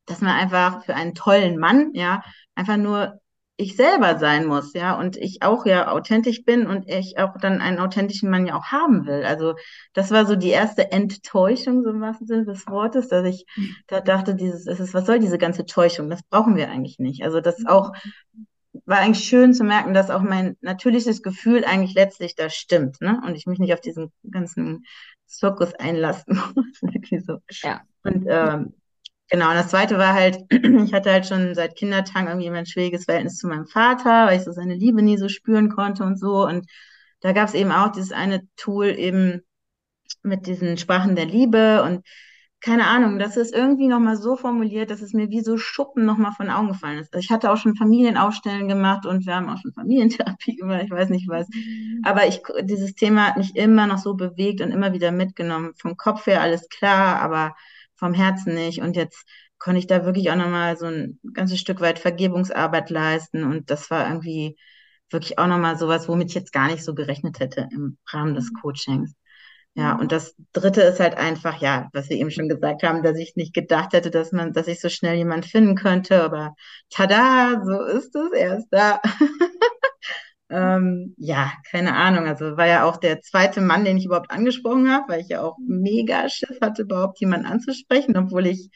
dass 0.06 0.22
man 0.22 0.36
einfach 0.36 0.84
für 0.86 0.96
einen 0.96 1.16
tollen 1.16 1.58
Mann, 1.60 1.92
ja, 1.94 2.24
einfach 2.56 2.78
nur 2.78 3.20
ich 3.60 3.76
selber 3.76 4.20
sein 4.20 4.46
muss, 4.46 4.74
ja, 4.74 4.98
und 4.98 5.17
ich 5.17 5.41
auch 5.41 5.65
ja 5.65 5.91
authentisch 5.91 6.46
bin 6.46 6.67
und 6.67 6.88
ich 6.88 7.17
auch 7.17 7.38
dann 7.41 7.60
einen 7.60 7.80
authentischen 7.80 8.30
Mann 8.30 8.46
ja 8.46 8.56
auch 8.56 8.65
haben 8.65 9.08
will. 9.08 9.24
Also 9.26 9.56
das 9.93 10.12
war 10.12 10.28
so 10.28 10.36
die 10.36 10.50
erste 10.50 10.91
Enttäuschung, 10.91 11.82
so 11.82 11.89
im 11.89 12.00
wahrsten 12.00 12.28
Sinne 12.28 12.46
des 12.46 12.67
Wortes, 12.67 13.08
dass 13.08 13.26
ich 13.26 13.46
da 13.88 14.00
dachte, 14.00 14.36
dieses, 14.36 14.67
es 14.67 14.80
ist, 14.80 14.93
was 14.93 15.08
soll 15.08 15.17
diese 15.17 15.39
ganze 15.39 15.65
Täuschung? 15.65 16.10
Das 16.10 16.22
brauchen 16.22 16.56
wir 16.56 16.70
eigentlich 16.70 17.00
nicht. 17.00 17.24
Also 17.24 17.41
das 17.41 17.65
auch 17.65 17.93
war 18.86 19.00
eigentlich 19.00 19.28
schön 19.28 19.56
zu 19.56 19.63
merken, 19.63 19.96
dass 19.96 20.12
auch 20.12 20.22
mein 20.22 20.56
natürliches 20.62 21.24
Gefühl 21.24 21.65
eigentlich 21.65 21.96
letztlich 21.96 22.36
da 22.36 22.52
stimmt, 22.52 23.02
ne? 23.02 23.20
Und 23.26 23.36
ich 23.36 23.48
mich 23.48 23.58
nicht 23.58 23.74
auf 23.74 23.82
diesen 23.82 24.12
ganzen 24.30 24.86
Zirkus 25.26 25.74
einlassen 25.74 26.39
muss. 26.56 27.26
so. 27.26 27.39
Ja. 27.63 27.82
Und 28.04 28.26
ähm, 28.30 28.74
Genau, 29.30 29.50
und 29.50 29.56
das 29.56 29.70
zweite 29.70 29.98
war 29.98 30.13
halt, 30.13 30.40
ich 30.52 30.94
hatte 30.94 31.12
halt 31.12 31.26
schon 31.26 31.54
seit 31.54 31.76
Kindertagen 31.76 32.28
irgendwie 32.28 32.48
immer 32.48 32.58
ein 32.60 32.66
schwieriges 32.66 33.06
Verhältnis 33.06 33.38
zu 33.38 33.48
meinem 33.48 33.68
Vater, 33.68 34.28
weil 34.28 34.38
ich 34.38 34.44
so 34.46 34.52
seine 34.52 34.76
Liebe 34.76 35.02
nie 35.02 35.18
so 35.18 35.28
spüren 35.28 35.70
konnte 35.70 36.04
und 36.04 36.18
so. 36.18 36.46
Und 36.46 36.66
da 37.22 37.34
gab 37.34 37.48
es 37.50 37.54
eben 37.54 37.72
auch 37.72 37.92
dieses 37.92 38.12
eine 38.12 38.48
Tool 38.56 38.88
eben 38.88 39.42
mit 40.24 40.48
diesen 40.48 40.78
Sprachen 40.78 41.16
der 41.16 41.26
Liebe 41.26 41.84
und 41.84 42.06
keine 42.60 42.88
Ahnung, 42.88 43.20
das 43.20 43.38
ist 43.38 43.54
irgendwie 43.54 43.88
nochmal 43.88 44.18
so 44.18 44.36
formuliert, 44.36 44.90
dass 44.90 45.02
es 45.02 45.13
mir 45.13 45.30
wie 45.30 45.42
so 45.42 45.58
Schuppen 45.58 46.06
nochmal 46.06 46.32
von 46.32 46.50
Augen 46.50 46.70
gefallen 46.70 46.98
ist. 46.98 47.13
Also 47.13 47.24
ich 47.24 47.30
hatte 47.30 47.52
auch 47.52 47.58
schon 47.58 47.76
Familienaufstellen 47.76 48.68
gemacht 48.68 49.06
und 49.06 49.28
wir 49.28 49.36
haben 49.36 49.50
auch 49.50 49.60
schon 49.62 49.74
Familientherapie 49.74 50.56
gemacht, 50.58 50.82
ich 50.86 50.92
weiß 50.92 51.10
nicht 51.10 51.28
was. 51.28 51.48
Mhm. 51.50 52.02
Aber 52.04 52.26
ich, 52.28 52.42
dieses 52.63 52.96
Thema 52.96 53.28
hat 53.28 53.38
mich 53.38 53.56
immer 53.56 53.86
noch 53.86 54.00
so 54.00 54.16
bewegt 54.16 54.62
und 54.62 54.72
immer 54.72 54.92
wieder 54.94 55.12
mitgenommen. 55.12 55.74
Vom 55.78 55.98
Kopf 55.98 56.26
her 56.26 56.42
alles 56.42 56.68
klar, 56.70 57.22
aber 57.22 57.56
vom 57.97 58.13
Herzen 58.13 58.53
nicht. 58.53 58.81
Und 58.81 58.95
jetzt 58.95 59.25
konnte 59.60 59.79
ich 59.79 59.88
da 59.88 60.05
wirklich 60.05 60.29
auch 60.31 60.36
nochmal 60.36 60.77
so 60.77 60.86
ein 60.86 61.19
ganzes 61.33 61.60
Stück 61.60 61.81
weit 61.81 61.99
Vergebungsarbeit 61.99 62.89
leisten. 62.89 63.43
Und 63.43 63.69
das 63.69 63.89
war 63.91 64.07
irgendwie 64.07 64.57
wirklich 65.10 65.39
auch 65.39 65.47
nochmal 65.47 65.77
sowas, 65.77 66.07
womit 66.07 66.29
ich 66.29 66.36
jetzt 66.36 66.53
gar 66.53 66.67
nicht 66.67 66.83
so 66.83 66.93
gerechnet 66.93 67.39
hätte 67.39 67.67
im 67.71 67.97
Rahmen 68.12 68.36
des 68.36 68.51
mhm. 68.51 68.62
Coachings. 68.62 69.15
Ja, 69.75 69.95
und 69.95 70.12
das 70.12 70.36
dritte 70.53 70.81
ist 70.81 70.99
halt 70.99 71.17
einfach, 71.17 71.62
ja, 71.62 71.88
was 71.93 72.10
wir 72.10 72.17
eben 72.17 72.31
schon 72.31 72.49
gesagt 72.49 72.81
haben, 72.81 73.03
dass 73.03 73.15
ich 73.17 73.36
nicht 73.36 73.53
gedacht 73.53 73.93
hätte, 73.93 74.10
dass 74.10 74.31
man, 74.31 74.51
dass 74.51 74.67
ich 74.67 74.81
so 74.81 74.89
schnell 74.89 75.15
jemand 75.17 75.45
finden 75.45 75.75
könnte, 75.75 76.23
aber 76.23 76.55
tada, 76.89 77.62
so 77.63 77.83
ist 77.83 78.15
es, 78.15 78.31
er 78.33 78.57
ist 78.57 78.67
da. 78.71 78.99
Ähm, 80.49 81.13
ja, 81.17 81.51
keine 81.69 81.93
Ahnung. 81.95 82.25
Also 82.25 82.55
war 82.57 82.67
ja 82.67 82.86
auch 82.86 82.97
der 82.97 83.21
zweite 83.21 83.60
Mann, 83.62 83.83
den 83.83 83.97
ich 83.97 84.05
überhaupt 84.05 84.31
angesprochen 84.31 84.89
habe, 84.89 85.05
weil 85.10 85.21
ich 85.21 85.27
ja 85.29 85.41
auch 85.41 85.57
mega 85.60 86.29
Schiss 86.29 86.60
hatte, 86.62 86.83
überhaupt 86.83 87.19
jemanden 87.19 87.47
anzusprechen, 87.47 88.15
obwohl 88.17 88.47
ich 88.47 88.69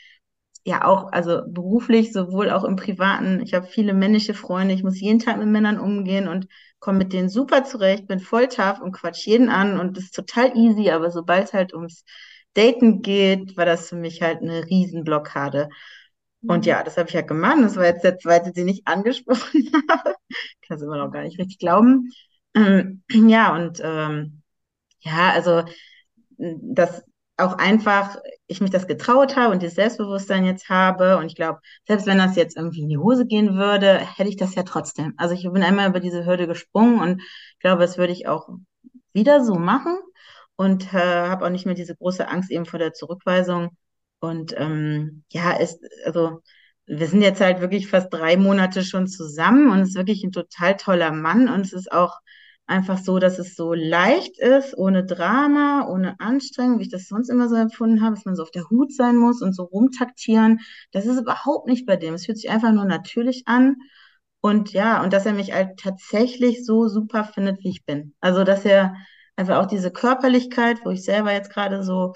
ja 0.65 0.85
auch, 0.85 1.11
also 1.11 1.41
beruflich, 1.47 2.11
sowohl 2.13 2.49
auch 2.51 2.63
im 2.65 2.75
Privaten, 2.75 3.41
ich 3.41 3.53
habe 3.53 3.67
viele 3.67 3.93
männliche 3.93 4.33
Freunde, 4.35 4.73
ich 4.75 4.83
muss 4.83 4.99
jeden 4.99 5.19
Tag 5.19 5.37
mit 5.39 5.47
Männern 5.47 5.79
umgehen 5.79 6.27
und 6.27 6.47
komme 6.79 6.99
mit 6.99 7.13
denen 7.13 7.29
super 7.29 7.63
zurecht, 7.63 8.07
bin 8.07 8.19
voll 8.19 8.47
tough 8.47 8.79
und 8.81 8.91
quatsch 8.93 9.25
jeden 9.25 9.49
an 9.49 9.79
und 9.79 9.97
das 9.97 10.05
ist 10.05 10.15
total 10.15 10.55
easy, 10.57 10.91
aber 10.91 11.09
sobald 11.11 11.45
es 11.47 11.53
halt 11.53 11.73
ums 11.73 12.03
Daten 12.53 13.01
geht, 13.01 13.57
war 13.57 13.65
das 13.65 13.89
für 13.89 13.95
mich 13.95 14.21
halt 14.21 14.41
eine 14.41 14.65
Riesenblockade. 14.65 15.69
Und 16.47 16.65
ja, 16.65 16.83
das 16.83 16.97
habe 16.97 17.07
ich 17.07 17.15
ja 17.15 17.21
gemacht. 17.21 17.57
Das 17.61 17.75
war 17.75 17.85
jetzt 17.85 18.03
der 18.03 18.17
zweite, 18.17 18.51
den 18.51 18.67
ich 18.67 18.81
angesprochen 18.85 19.71
habe. 19.89 20.15
Kann 20.67 20.77
es 20.77 20.81
immer 20.83 20.97
noch 20.97 21.11
gar 21.11 21.23
nicht 21.23 21.39
richtig 21.39 21.59
glauben. 21.59 22.11
Ähm, 22.55 23.03
ja, 23.11 23.55
und 23.55 23.79
ähm, 23.83 24.41
ja, 25.01 25.31
also 25.31 25.63
dass 26.37 27.03
auch 27.37 27.57
einfach 27.57 28.17
ich 28.47 28.61
mich 28.61 28.69
das 28.71 28.87
getraut 28.87 29.35
habe 29.35 29.53
und 29.53 29.61
dieses 29.61 29.75
Selbstbewusstsein 29.75 30.45
jetzt 30.45 30.69
habe. 30.69 31.17
Und 31.17 31.25
ich 31.27 31.35
glaube, 31.35 31.59
selbst 31.87 32.05
wenn 32.05 32.17
das 32.17 32.35
jetzt 32.35 32.57
irgendwie 32.57 32.81
in 32.81 32.89
die 32.89 32.97
Hose 32.97 33.25
gehen 33.25 33.55
würde, 33.55 33.97
hätte 33.97 34.29
ich 34.29 34.37
das 34.37 34.55
ja 34.55 34.63
trotzdem. 34.63 35.13
Also 35.17 35.33
ich 35.33 35.43
bin 35.43 35.63
einmal 35.63 35.89
über 35.89 35.99
diese 35.99 36.25
Hürde 36.25 36.47
gesprungen 36.47 36.99
und 36.99 37.21
ich 37.21 37.59
glaube, 37.59 37.81
das 37.81 37.97
würde 37.97 38.13
ich 38.13 38.27
auch 38.27 38.49
wieder 39.13 39.43
so 39.43 39.55
machen 39.55 39.97
und 40.55 40.93
äh, 40.93 40.97
habe 40.97 41.45
auch 41.45 41.49
nicht 41.49 41.65
mehr 41.65 41.75
diese 41.75 41.95
große 41.95 42.27
Angst 42.27 42.51
eben 42.51 42.65
vor 42.65 42.79
der 42.79 42.93
Zurückweisung. 42.93 43.75
Und 44.21 44.53
ähm, 44.57 45.23
ja, 45.31 45.53
ist, 45.53 45.79
also 46.05 46.41
wir 46.85 47.07
sind 47.07 47.21
jetzt 47.23 47.41
halt 47.41 47.59
wirklich 47.61 47.87
fast 47.89 48.13
drei 48.13 48.37
Monate 48.37 48.83
schon 48.83 49.07
zusammen 49.07 49.71
und 49.71 49.79
es 49.79 49.89
ist 49.89 49.95
wirklich 49.95 50.23
ein 50.23 50.31
total 50.31 50.77
toller 50.77 51.11
Mann 51.11 51.49
und 51.49 51.61
es 51.61 51.73
ist 51.73 51.91
auch 51.91 52.19
einfach 52.67 52.99
so, 52.99 53.19
dass 53.19 53.39
es 53.39 53.55
so 53.55 53.73
leicht 53.73 54.39
ist, 54.39 54.77
ohne 54.77 55.03
Drama, 55.05 55.87
ohne 55.89 56.19
Anstrengung, 56.19 56.79
wie 56.79 56.83
ich 56.83 56.89
das 56.91 57.07
sonst 57.07 57.29
immer 57.29 57.49
so 57.49 57.55
empfunden 57.55 58.01
habe, 58.03 58.15
dass 58.15 58.25
man 58.25 58.35
so 58.35 58.43
auf 58.43 58.51
der 58.51 58.69
Hut 58.69 58.93
sein 58.93 59.17
muss 59.17 59.41
und 59.41 59.53
so 59.55 59.63
rumtaktieren. 59.63 60.59
Das 60.91 61.05
ist 61.07 61.19
überhaupt 61.19 61.67
nicht 61.67 61.85
bei 61.87 61.95
dem. 61.97 62.13
Es 62.13 62.25
fühlt 62.25 62.37
sich 62.37 62.49
einfach 62.51 62.71
nur 62.71 62.85
natürlich 62.85 63.43
an. 63.47 63.77
Und 64.39 64.71
ja, 64.73 65.03
und 65.03 65.13
dass 65.13 65.25
er 65.25 65.33
mich 65.33 65.53
halt 65.53 65.79
tatsächlich 65.79 66.65
so 66.65 66.87
super 66.87 67.23
findet, 67.25 67.63
wie 67.63 67.69
ich 67.69 67.85
bin. 67.85 68.13
Also, 68.21 68.43
dass 68.43 68.65
er 68.65 68.95
einfach 69.35 69.57
auch 69.57 69.67
diese 69.67 69.91
Körperlichkeit, 69.91 70.85
wo 70.85 70.91
ich 70.91 71.03
selber 71.03 71.33
jetzt 71.33 71.51
gerade 71.51 71.83
so 71.83 72.13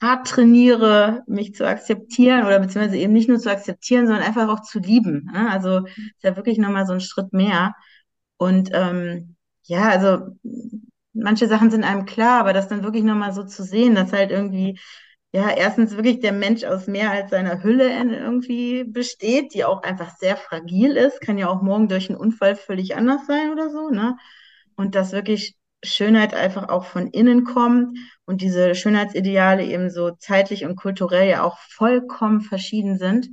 hart 0.00 0.26
trainiere, 0.26 1.22
mich 1.26 1.54
zu 1.54 1.66
akzeptieren 1.66 2.46
oder 2.46 2.60
beziehungsweise 2.60 2.98
eben 2.98 3.12
nicht 3.12 3.28
nur 3.28 3.38
zu 3.38 3.50
akzeptieren, 3.50 4.06
sondern 4.06 4.24
einfach 4.24 4.48
auch 4.48 4.60
zu 4.62 4.78
lieben. 4.78 5.30
Ne? 5.32 5.50
Also 5.50 5.86
ist 5.86 6.22
ja 6.22 6.36
wirklich 6.36 6.58
nochmal 6.58 6.86
so 6.86 6.92
ein 6.92 7.00
Schritt 7.00 7.32
mehr. 7.32 7.74
Und 8.36 8.70
ähm, 8.72 9.36
ja, 9.64 9.88
also 9.88 10.36
manche 11.12 11.48
Sachen 11.48 11.70
sind 11.70 11.84
einem 11.84 12.04
klar, 12.06 12.40
aber 12.40 12.52
das 12.52 12.68
dann 12.68 12.82
wirklich 12.82 13.04
nochmal 13.04 13.32
so 13.32 13.44
zu 13.44 13.62
sehen, 13.62 13.94
dass 13.94 14.12
halt 14.12 14.30
irgendwie, 14.30 14.78
ja, 15.32 15.50
erstens 15.50 15.96
wirklich 15.96 16.20
der 16.20 16.32
Mensch 16.32 16.64
aus 16.64 16.86
mehr 16.86 17.10
als 17.10 17.30
seiner 17.30 17.62
Hülle 17.62 17.88
irgendwie 17.90 18.84
besteht, 18.84 19.54
die 19.54 19.64
auch 19.64 19.82
einfach 19.82 20.16
sehr 20.16 20.36
fragil 20.36 20.96
ist, 20.96 21.20
kann 21.20 21.38
ja 21.38 21.48
auch 21.48 21.62
morgen 21.62 21.88
durch 21.88 22.10
einen 22.10 22.18
Unfall 22.18 22.56
völlig 22.56 22.96
anders 22.96 23.26
sein 23.26 23.52
oder 23.52 23.70
so, 23.70 23.90
ne? 23.90 24.16
Und 24.76 24.94
das 24.94 25.12
wirklich 25.12 25.56
Schönheit 25.84 26.34
einfach 26.34 26.68
auch 26.68 26.84
von 26.84 27.08
innen 27.08 27.44
kommt 27.44 27.98
und 28.24 28.40
diese 28.40 28.74
Schönheitsideale 28.74 29.64
eben 29.64 29.90
so 29.90 30.10
zeitlich 30.12 30.64
und 30.64 30.76
kulturell 30.76 31.28
ja 31.28 31.42
auch 31.42 31.58
vollkommen 31.58 32.40
verschieden 32.40 32.98
sind 32.98 33.28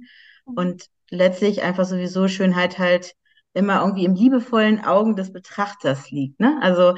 und 0.46 0.86
letztlich 1.10 1.62
einfach 1.62 1.86
sowieso 1.86 2.28
Schönheit 2.28 2.80
halt 2.80 3.14
immer 3.54 3.82
irgendwie 3.82 4.06
im 4.06 4.16
liebevollen 4.16 4.84
Augen 4.84 5.16
des 5.16 5.34
Betrachters 5.34 6.10
liegt. 6.12 6.40
Ne? 6.40 6.58
Also 6.62 6.96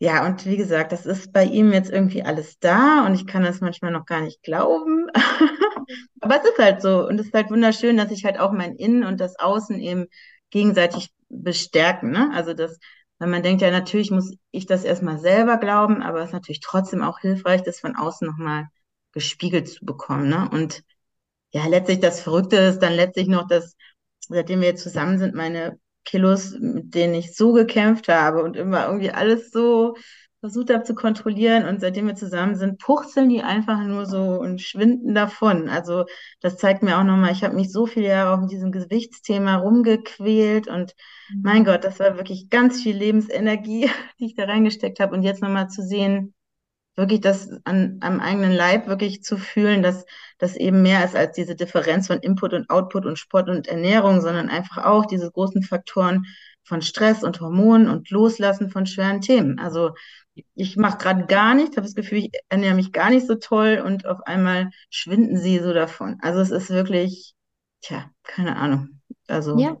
ja, 0.00 0.24
und 0.26 0.46
wie 0.46 0.56
gesagt, 0.56 0.92
das 0.92 1.06
ist 1.06 1.32
bei 1.32 1.44
ihm 1.44 1.72
jetzt 1.72 1.90
irgendwie 1.90 2.22
alles 2.22 2.58
da 2.60 3.04
und 3.04 3.14
ich 3.14 3.26
kann 3.26 3.42
das 3.42 3.60
manchmal 3.60 3.90
noch 3.90 4.06
gar 4.06 4.20
nicht 4.20 4.42
glauben. 4.42 5.08
Aber 6.20 6.36
es 6.36 6.44
ist 6.44 6.58
halt 6.58 6.82
so 6.82 7.06
und 7.06 7.18
es 7.18 7.26
ist 7.26 7.34
halt 7.34 7.50
wunderschön, 7.50 7.96
dass 7.96 8.10
sich 8.10 8.24
halt 8.24 8.38
auch 8.38 8.52
mein 8.52 8.76
Innen 8.76 9.02
und 9.04 9.20
das 9.20 9.38
Außen 9.38 9.80
eben 9.80 10.06
gegenseitig 10.50 11.10
bestärken. 11.28 12.10
Ne? 12.10 12.30
Also 12.32 12.54
das 12.54 12.78
weil 13.18 13.28
man 13.28 13.42
denkt 13.42 13.62
ja, 13.62 13.70
natürlich 13.70 14.10
muss 14.10 14.32
ich 14.50 14.66
das 14.66 14.84
erstmal 14.84 15.18
selber 15.18 15.58
glauben, 15.58 16.02
aber 16.02 16.20
es 16.20 16.26
ist 16.28 16.32
natürlich 16.34 16.60
trotzdem 16.60 17.02
auch 17.02 17.18
hilfreich, 17.20 17.62
das 17.62 17.80
von 17.80 17.96
außen 17.96 18.26
nochmal 18.26 18.68
gespiegelt 19.12 19.68
zu 19.68 19.84
bekommen. 19.84 20.28
Ne? 20.28 20.48
Und 20.52 20.82
ja, 21.52 21.66
letztlich 21.66 22.00
das 22.00 22.20
Verrückte 22.20 22.56
ist 22.56 22.80
dann 22.80 22.94
letztlich 22.94 23.28
noch, 23.28 23.46
dass 23.48 23.76
seitdem 24.28 24.60
wir 24.60 24.68
jetzt 24.68 24.82
zusammen 24.82 25.18
sind, 25.18 25.34
meine 25.34 25.78
Kilos, 26.04 26.52
mit 26.58 26.94
denen 26.94 27.14
ich 27.14 27.34
so 27.34 27.52
gekämpft 27.52 28.08
habe 28.08 28.42
und 28.42 28.56
immer 28.56 28.86
irgendwie 28.86 29.10
alles 29.10 29.50
so 29.50 29.96
versucht 30.40 30.70
habe 30.70 30.84
zu 30.84 30.94
kontrollieren 30.94 31.66
und 31.66 31.80
seitdem 31.80 32.06
wir 32.06 32.14
zusammen 32.14 32.54
sind, 32.54 32.78
puchzeln 32.78 33.28
die 33.28 33.42
einfach 33.42 33.82
nur 33.82 34.06
so 34.06 34.38
und 34.38 34.60
schwinden 34.60 35.14
davon. 35.14 35.68
Also 35.68 36.04
das 36.40 36.56
zeigt 36.58 36.82
mir 36.82 36.98
auch 36.98 37.04
nochmal, 37.04 37.32
ich 37.32 37.42
habe 37.42 37.56
mich 37.56 37.72
so 37.72 37.86
viele 37.86 38.06
Jahre 38.06 38.34
auch 38.34 38.40
mit 38.40 38.52
diesem 38.52 38.70
Gewichtsthema 38.70 39.56
rumgequält 39.56 40.68
und 40.68 40.94
mhm. 41.30 41.40
mein 41.42 41.64
Gott, 41.64 41.82
das 41.84 41.98
war 41.98 42.16
wirklich 42.16 42.50
ganz 42.50 42.80
viel 42.82 42.96
Lebensenergie, 42.96 43.90
die 44.20 44.26
ich 44.26 44.34
da 44.36 44.44
reingesteckt 44.44 45.00
habe 45.00 45.14
und 45.14 45.22
jetzt 45.22 45.42
nochmal 45.42 45.68
zu 45.68 45.82
sehen, 45.82 46.34
wirklich 46.94 47.20
das 47.20 47.48
an, 47.64 47.98
am 48.00 48.20
eigenen 48.20 48.52
Leib 48.52 48.88
wirklich 48.88 49.22
zu 49.22 49.38
fühlen, 49.38 49.82
dass 49.82 50.04
das 50.38 50.56
eben 50.56 50.82
mehr 50.82 51.04
ist 51.04 51.14
als 51.14 51.34
diese 51.34 51.54
Differenz 51.54 52.08
von 52.08 52.18
Input 52.18 52.52
und 52.52 52.68
Output 52.70 53.06
und 53.06 53.18
Sport 53.18 53.48
und 53.48 53.68
Ernährung, 53.68 54.20
sondern 54.20 54.48
einfach 54.48 54.84
auch 54.84 55.06
diese 55.06 55.30
großen 55.30 55.62
Faktoren 55.62 56.24
von 56.68 56.82
Stress 56.82 57.24
und 57.24 57.40
Hormonen 57.40 57.88
und 57.88 58.10
Loslassen 58.10 58.70
von 58.70 58.84
schweren 58.84 59.22
Themen. 59.22 59.58
Also 59.58 59.92
ich 60.54 60.76
mache 60.76 60.98
gerade 60.98 61.26
gar 61.26 61.54
nichts, 61.54 61.76
habe 61.76 61.86
das 61.86 61.94
Gefühl, 61.94 62.18
ich 62.18 62.30
ernähre 62.48 62.74
mich 62.74 62.92
gar 62.92 63.10
nicht 63.10 63.26
so 63.26 63.34
toll 63.34 63.82
und 63.84 64.06
auf 64.06 64.20
einmal 64.26 64.70
schwinden 64.90 65.38
sie 65.38 65.58
so 65.58 65.72
davon. 65.72 66.18
Also 66.20 66.40
es 66.40 66.50
ist 66.50 66.70
wirklich, 66.70 67.34
tja, 67.80 68.10
keine 68.22 68.56
Ahnung. 68.56 69.00
Also 69.26 69.58
ja. 69.58 69.76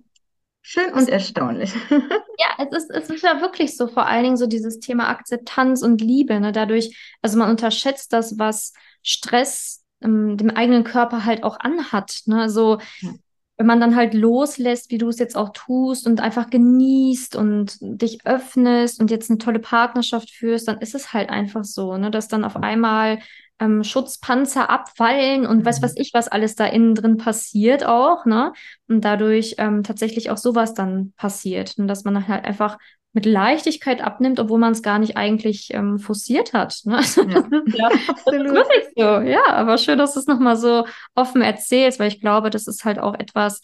schön 0.62 0.92
und 0.92 1.08
erstaunlich. 1.08 1.72
Ja, 2.40 2.64
es 2.64 2.84
ist, 2.84 2.90
es 2.92 3.10
ist 3.10 3.24
ja 3.24 3.40
wirklich 3.40 3.76
so, 3.76 3.88
vor 3.88 4.06
allen 4.06 4.22
Dingen 4.22 4.36
so 4.36 4.46
dieses 4.46 4.78
Thema 4.78 5.08
Akzeptanz 5.08 5.82
und 5.82 6.00
Liebe. 6.00 6.38
Ne? 6.38 6.52
Dadurch, 6.52 6.96
also 7.20 7.36
man 7.36 7.50
unterschätzt 7.50 8.12
das, 8.12 8.38
was 8.38 8.74
Stress 9.02 9.82
ähm, 10.00 10.36
dem 10.36 10.50
eigenen 10.50 10.84
Körper 10.84 11.24
halt 11.24 11.42
auch 11.42 11.58
anhat. 11.58 12.20
Ne? 12.26 12.48
So, 12.48 12.78
ja 13.00 13.10
wenn 13.58 13.66
man 13.66 13.80
dann 13.80 13.96
halt 13.96 14.14
loslässt, 14.14 14.90
wie 14.90 14.98
du 14.98 15.08
es 15.08 15.18
jetzt 15.18 15.36
auch 15.36 15.50
tust 15.52 16.06
und 16.06 16.20
einfach 16.20 16.48
genießt 16.48 17.36
und 17.36 17.76
dich 17.80 18.24
öffnest 18.24 19.00
und 19.00 19.10
jetzt 19.10 19.30
eine 19.30 19.38
tolle 19.38 19.58
Partnerschaft 19.58 20.30
führst, 20.30 20.68
dann 20.68 20.78
ist 20.80 20.94
es 20.94 21.12
halt 21.12 21.28
einfach 21.30 21.64
so, 21.64 21.96
ne, 21.96 22.10
dass 22.10 22.28
dann 22.28 22.44
auf 22.44 22.56
einmal 22.56 23.18
ähm, 23.60 23.82
Schutzpanzer 23.82 24.70
abfallen 24.70 25.44
und 25.46 25.64
weiß 25.64 25.80
Mhm. 25.80 25.82
was 25.84 25.96
ich, 25.96 26.12
was 26.14 26.28
alles 26.28 26.54
da 26.54 26.66
innen 26.66 26.94
drin 26.94 27.16
passiert 27.16 27.84
auch, 27.84 28.24
ne? 28.24 28.52
Und 28.88 29.04
dadurch 29.04 29.56
ähm, 29.58 29.82
tatsächlich 29.82 30.30
auch 30.30 30.36
sowas 30.36 30.74
dann 30.74 31.12
passiert. 31.16 31.74
Und 31.78 31.88
dass 31.88 32.04
man 32.04 32.28
halt 32.28 32.44
einfach 32.44 32.78
mit 33.12 33.26
Leichtigkeit 33.26 34.00
abnimmt, 34.02 34.38
obwohl 34.38 34.58
man 34.58 34.72
es 34.72 34.82
gar 34.82 34.98
nicht 34.98 35.16
eigentlich 35.16 35.72
ähm, 35.74 35.98
forciert 35.98 36.52
hat. 36.52 36.80
Ne? 36.84 37.00
Ja, 37.24 37.40
das 37.46 37.56
ist 37.60 37.68
ja, 37.74 37.88
absolut. 38.08 38.66
so. 38.96 39.02
Ja, 39.28 39.44
aber 39.48 39.78
schön, 39.78 39.98
dass 39.98 40.14
du 40.14 40.20
es 40.20 40.26
nochmal 40.26 40.56
so 40.56 40.84
offen 41.14 41.42
erzählst, 41.42 41.98
weil 42.00 42.08
ich 42.08 42.20
glaube, 42.20 42.50
das 42.50 42.66
ist 42.66 42.84
halt 42.84 42.98
auch 42.98 43.14
etwas, 43.14 43.60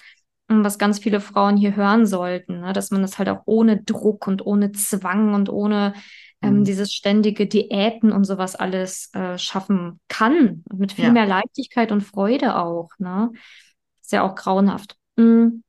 ähm, 0.50 0.64
was 0.64 0.78
ganz 0.78 0.98
viele 0.98 1.20
Frauen 1.20 1.57
hier 1.57 1.76
hören 1.76 2.07
sollten, 2.07 2.61
ne? 2.61 2.72
Dass 2.72 2.90
man 2.90 3.02
das 3.02 3.18
halt 3.18 3.28
auch 3.28 3.42
ohne 3.46 3.83
Druck 3.83 4.26
und 4.26 4.44
ohne 4.44 4.72
Zwang 4.72 5.35
und 5.35 5.48
ohne 5.48 5.94
ähm, 6.42 6.61
Mhm. 6.61 6.64
dieses 6.64 6.92
ständige 6.92 7.46
Diäten 7.46 8.12
und 8.12 8.24
sowas 8.24 8.54
alles 8.57 9.11
äh, 9.14 9.38
schaffen 9.38 10.00
kann. 10.09 10.64
Mit 10.74 10.92
viel 10.92 11.04
Ja. 11.07 11.11
mehr 11.12 11.26
Leichtigkeit 11.26 11.92
und 11.92 12.02
Freude 12.02 12.57
auch, 12.57 12.90
ne? 12.98 13.30
Ist 14.02 14.12
ja 14.12 14.22
auch 14.22 14.35
grauenhaft. 14.35 14.96
Mm. 15.16 15.62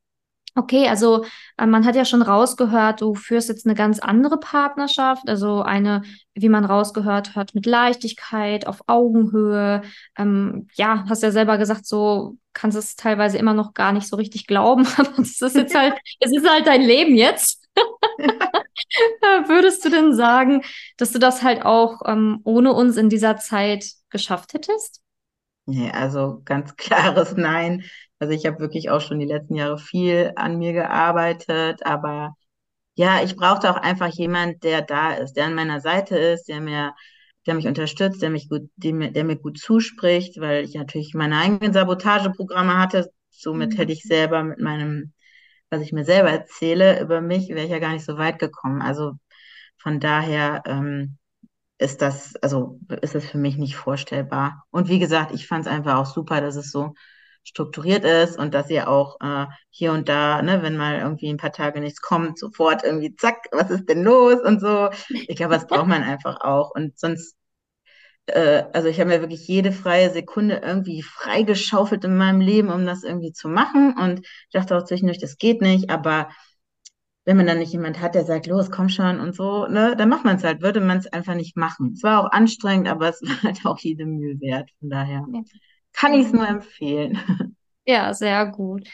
Okay, 0.57 0.87
also 0.87 1.25
äh, 1.57 1.65
man 1.65 1.85
hat 1.85 1.97
ja 1.97 2.05
schon 2.05 2.21
rausgehört, 2.21 3.01
du 3.01 3.13
führst 3.13 3.49
jetzt 3.49 3.65
eine 3.65 3.75
ganz 3.75 3.99
andere 3.99 4.39
Partnerschaft, 4.39 5.27
also 5.27 5.61
eine, 5.61 6.03
wie 6.33 6.47
man 6.47 6.63
rausgehört 6.63 7.35
hat, 7.35 7.53
mit 7.55 7.65
Leichtigkeit, 7.65 8.65
auf 8.65 8.81
Augenhöhe. 8.87 9.81
Ähm, 10.17 10.69
ja, 10.75 11.05
hast 11.09 11.23
ja 11.23 11.31
selber 11.31 11.57
gesagt, 11.57 11.85
so 11.85 12.37
kannst 12.53 12.77
es 12.77 12.95
teilweise 12.95 13.37
immer 13.37 13.53
noch 13.53 13.73
gar 13.73 13.91
nicht 13.91 14.07
so 14.07 14.15
richtig 14.15 14.47
glauben, 14.47 14.87
aber 14.97 15.19
es 15.19 15.41
ist 15.41 15.57
jetzt 15.57 15.75
halt, 15.75 15.95
es 16.21 16.31
ist 16.31 16.49
halt 16.49 16.67
dein 16.67 16.81
Leben 16.81 17.15
jetzt. 17.15 17.61
Würdest 19.47 19.83
du 19.83 19.89
denn 19.89 20.15
sagen, 20.15 20.61
dass 20.95 21.11
du 21.11 21.19
das 21.19 21.43
halt 21.43 21.65
auch 21.65 22.01
ähm, 22.05 22.39
ohne 22.45 22.71
uns 22.71 22.95
in 22.95 23.09
dieser 23.09 23.35
Zeit 23.35 23.85
geschafft 24.09 24.53
hättest? 24.53 25.01
Nee, 25.65 25.91
also 25.91 26.41
ganz 26.45 26.75
klares 26.77 27.33
Nein. 27.35 27.83
Also 28.19 28.33
ich 28.33 28.45
habe 28.45 28.59
wirklich 28.59 28.89
auch 28.89 29.01
schon 29.01 29.19
die 29.19 29.25
letzten 29.25 29.55
Jahre 29.55 29.77
viel 29.77 30.31
an 30.35 30.57
mir 30.57 30.73
gearbeitet, 30.73 31.85
aber 31.85 32.35
ja, 32.95 33.23
ich 33.23 33.35
brauchte 33.35 33.69
auch 33.71 33.77
einfach 33.77 34.09
jemand, 34.09 34.63
der 34.63 34.81
da 34.83 35.13
ist, 35.15 35.33
der 35.35 35.45
an 35.47 35.55
meiner 35.55 35.81
Seite 35.81 36.17
ist, 36.17 36.47
der 36.49 36.61
mir, 36.61 36.95
der 37.47 37.55
mich 37.55 37.67
unterstützt, 37.67 38.21
der 38.21 38.29
mich 38.31 38.49
gut, 38.49 38.69
der 38.77 38.93
mir, 38.93 39.11
der 39.11 39.25
mir 39.25 39.37
gut 39.37 39.59
zuspricht, 39.59 40.39
weil 40.41 40.65
ich 40.65 40.75
natürlich 40.75 41.13
meine 41.15 41.37
eigenen 41.39 41.73
Sabotageprogramme 41.73 42.77
hatte. 42.79 43.09
Somit 43.31 43.73
Mhm. 43.73 43.79
hätte 43.79 43.93
ich 43.93 44.03
selber 44.03 44.43
mit 44.43 44.59
meinem, 44.59 45.13
was 45.71 45.81
ich 45.81 45.93
mir 45.93 46.05
selber 46.05 46.31
erzähle 46.31 47.01
über 47.01 47.21
mich, 47.21 47.49
wäre 47.49 47.65
ich 47.65 47.71
ja 47.71 47.79
gar 47.79 47.93
nicht 47.93 48.05
so 48.05 48.17
weit 48.17 48.39
gekommen. 48.39 48.81
Also 48.81 49.13
von 49.77 49.99
daher, 49.99 50.63
ähm, 50.67 51.17
ist 51.77 52.01
das, 52.01 52.35
also 52.37 52.79
ist 53.01 53.15
es 53.15 53.25
für 53.25 53.37
mich 53.37 53.57
nicht 53.57 53.75
vorstellbar. 53.75 54.63
Und 54.71 54.89
wie 54.89 54.99
gesagt, 54.99 55.33
ich 55.33 55.47
fand 55.47 55.65
es 55.65 55.71
einfach 55.71 55.97
auch 55.97 56.05
super, 56.05 56.41
dass 56.41 56.55
es 56.55 56.71
so 56.71 56.93
strukturiert 57.43 58.03
ist 58.05 58.39
und 58.39 58.53
dass 58.53 58.69
ihr 58.69 58.89
auch 58.89 59.17
äh, 59.21 59.45
hier 59.69 59.91
und 59.93 60.09
da, 60.09 60.41
ne, 60.41 60.63
wenn 60.63 60.77
mal 60.77 60.99
irgendwie 60.99 61.29
ein 61.29 61.37
paar 61.37 61.51
Tage 61.51 61.79
nichts 61.79 62.01
kommt, 62.01 62.39
sofort 62.39 62.83
irgendwie, 62.83 63.15
zack, 63.15 63.37
was 63.51 63.69
ist 63.69 63.87
denn 63.87 64.03
los 64.03 64.41
und 64.41 64.59
so. 64.59 64.89
Ich 65.09 65.35
glaube, 65.35 65.53
das 65.53 65.67
braucht 65.67 65.87
man 65.87 66.03
einfach 66.03 66.41
auch. 66.41 66.71
Und 66.73 66.97
sonst, 66.97 67.35
äh, 68.27 68.63
also 68.73 68.87
ich 68.87 68.99
habe 68.99 69.09
mir 69.09 69.21
wirklich 69.21 69.47
jede 69.47 69.71
freie 69.71 70.09
Sekunde 70.11 70.61
irgendwie 70.63 71.03
freigeschaufelt 71.03 72.03
in 72.05 72.17
meinem 72.17 72.41
Leben, 72.41 72.69
um 72.69 72.85
das 72.85 73.03
irgendwie 73.03 73.33
zu 73.33 73.47
machen. 73.47 73.95
Und 73.97 74.21
ich 74.21 74.51
dachte 74.53 74.75
auch 74.77 74.85
zwischendurch, 74.85 75.19
das 75.19 75.37
geht 75.37 75.61
nicht, 75.61 75.89
aber 75.91 76.29
wenn 77.25 77.37
man 77.37 77.47
dann 77.47 77.59
nicht 77.59 77.73
jemand 77.73 77.99
hat, 78.01 78.15
der 78.15 78.25
sagt, 78.25 78.47
los, 78.47 78.71
komm 78.71 78.89
schon 78.89 79.19
und 79.19 79.35
so, 79.35 79.67
ne, 79.67 79.95
dann 79.97 80.09
macht 80.09 80.25
man 80.25 80.37
es 80.37 80.43
halt, 80.43 80.61
würde 80.61 80.79
man 80.81 80.97
es 80.99 81.07
einfach 81.07 81.35
nicht 81.35 81.57
machen. 81.57 81.93
Es 81.93 82.03
war 82.03 82.23
auch 82.25 82.31
anstrengend, 82.31 82.87
aber 82.87 83.09
es 83.09 83.21
war 83.23 83.43
halt 83.43 83.65
auch 83.65 83.79
jede 83.79 84.05
Mühe 84.05 84.39
wert. 84.41 84.69
Von 84.79 84.89
daher 84.89 85.27
Ja. 85.33 85.41
kann 85.93 86.13
ich 86.13 86.27
es 86.27 86.33
nur 86.33 86.47
empfehlen. 86.47 87.17
Ja, 87.85 88.13
sehr 88.13 88.45
gut. 88.47 88.87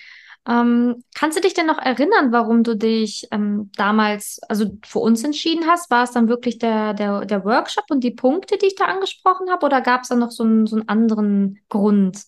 Ähm, 0.47 1.03
kannst 1.15 1.37
du 1.37 1.41
dich 1.41 1.53
denn 1.53 1.67
noch 1.67 1.77
erinnern, 1.77 2.31
warum 2.31 2.63
du 2.63 2.75
dich 2.75 3.27
ähm, 3.31 3.71
damals, 3.75 4.39
also 4.49 4.77
für 4.85 4.99
uns 4.99 5.23
entschieden 5.23 5.67
hast? 5.67 5.89
War 5.91 6.03
es 6.03 6.11
dann 6.11 6.27
wirklich 6.27 6.57
der, 6.57 6.93
der, 6.93 7.25
der 7.25 7.45
Workshop 7.45 7.85
und 7.91 8.03
die 8.03 8.11
Punkte, 8.11 8.57
die 8.57 8.65
ich 8.67 8.75
da 8.75 8.85
angesprochen 8.85 9.49
habe, 9.51 9.65
oder 9.65 9.81
gab 9.81 10.01
es 10.01 10.09
da 10.09 10.15
noch 10.15 10.31
so 10.31 10.43
einen, 10.43 10.65
so 10.67 10.75
einen 10.77 10.89
anderen 10.89 11.59
Grund? 11.69 12.19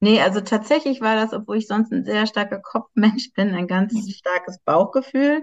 Nee, 0.00 0.20
also 0.20 0.40
tatsächlich 0.40 1.00
war 1.00 1.14
das, 1.16 1.32
obwohl 1.34 1.58
ich 1.58 1.66
sonst 1.66 1.92
ein 1.92 2.04
sehr 2.04 2.26
starker 2.26 2.60
Kopfmensch 2.60 3.32
bin, 3.34 3.54
ein 3.54 3.66
ganz 3.66 3.92
Mhm. 3.94 4.10
starkes 4.10 4.58
Bauchgefühl. 4.64 5.42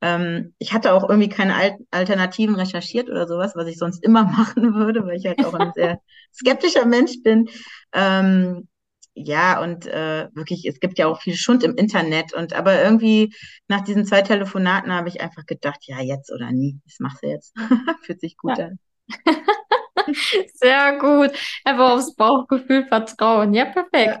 Ähm, 0.00 0.54
ich 0.58 0.72
hatte 0.72 0.92
auch 0.92 1.08
irgendwie 1.08 1.28
keine 1.28 1.54
Al 1.56 1.78
Alternativen 1.90 2.54
recherchiert 2.54 3.08
oder 3.10 3.26
sowas, 3.26 3.52
was 3.56 3.66
ich 3.68 3.78
sonst 3.78 4.04
immer 4.04 4.24
machen 4.24 4.74
würde, 4.74 5.04
weil 5.06 5.16
ich 5.16 5.26
halt 5.26 5.42
auch 5.42 5.54
ein 5.54 5.72
sehr 5.72 6.00
skeptischer 6.32 6.86
Mensch 6.86 7.22
bin. 7.24 7.48
Ähm, 7.92 8.68
ja, 9.14 9.60
und 9.62 9.86
äh, 9.86 10.28
wirklich, 10.34 10.66
es 10.66 10.78
gibt 10.78 10.98
ja 10.98 11.06
auch 11.06 11.20
viel 11.22 11.34
Schund 11.36 11.64
im 11.64 11.74
Internet. 11.76 12.32
Und 12.34 12.52
aber 12.52 12.82
irgendwie 12.82 13.34
nach 13.66 13.80
diesen 13.82 14.04
zwei 14.04 14.22
Telefonaten 14.22 14.92
habe 14.92 15.08
ich 15.08 15.20
einfach 15.22 15.46
gedacht, 15.46 15.80
ja, 15.86 16.00
jetzt 16.00 16.30
oder 16.32 16.52
nie. 16.52 16.78
Das 16.84 17.00
machst 17.00 17.22
du 17.22 17.28
jetzt. 17.28 17.54
Fühlt 18.02 18.20
sich 18.20 18.36
gut 18.36 18.58
Ja. 18.58 18.60
an. 18.60 18.78
Sehr 20.54 20.98
gut. 20.98 21.30
Einfach 21.64 21.90
aufs 21.92 22.14
Bauchgefühl 22.14 22.86
vertrauen. 22.86 23.54
Ja, 23.54 23.66
perfekt. 23.66 24.20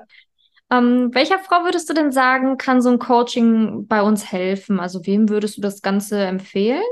Ähm, 0.70 1.10
welcher 1.14 1.38
Frau 1.38 1.64
würdest 1.64 1.88
du 1.90 1.94
denn 1.94 2.12
sagen, 2.12 2.58
kann 2.58 2.82
so 2.82 2.90
ein 2.90 2.98
Coaching 2.98 3.86
bei 3.86 4.02
uns 4.02 4.32
helfen? 4.32 4.80
Also 4.80 5.06
wem 5.06 5.28
würdest 5.28 5.56
du 5.58 5.60
das 5.62 5.82
Ganze 5.82 6.24
empfehlen? 6.24 6.82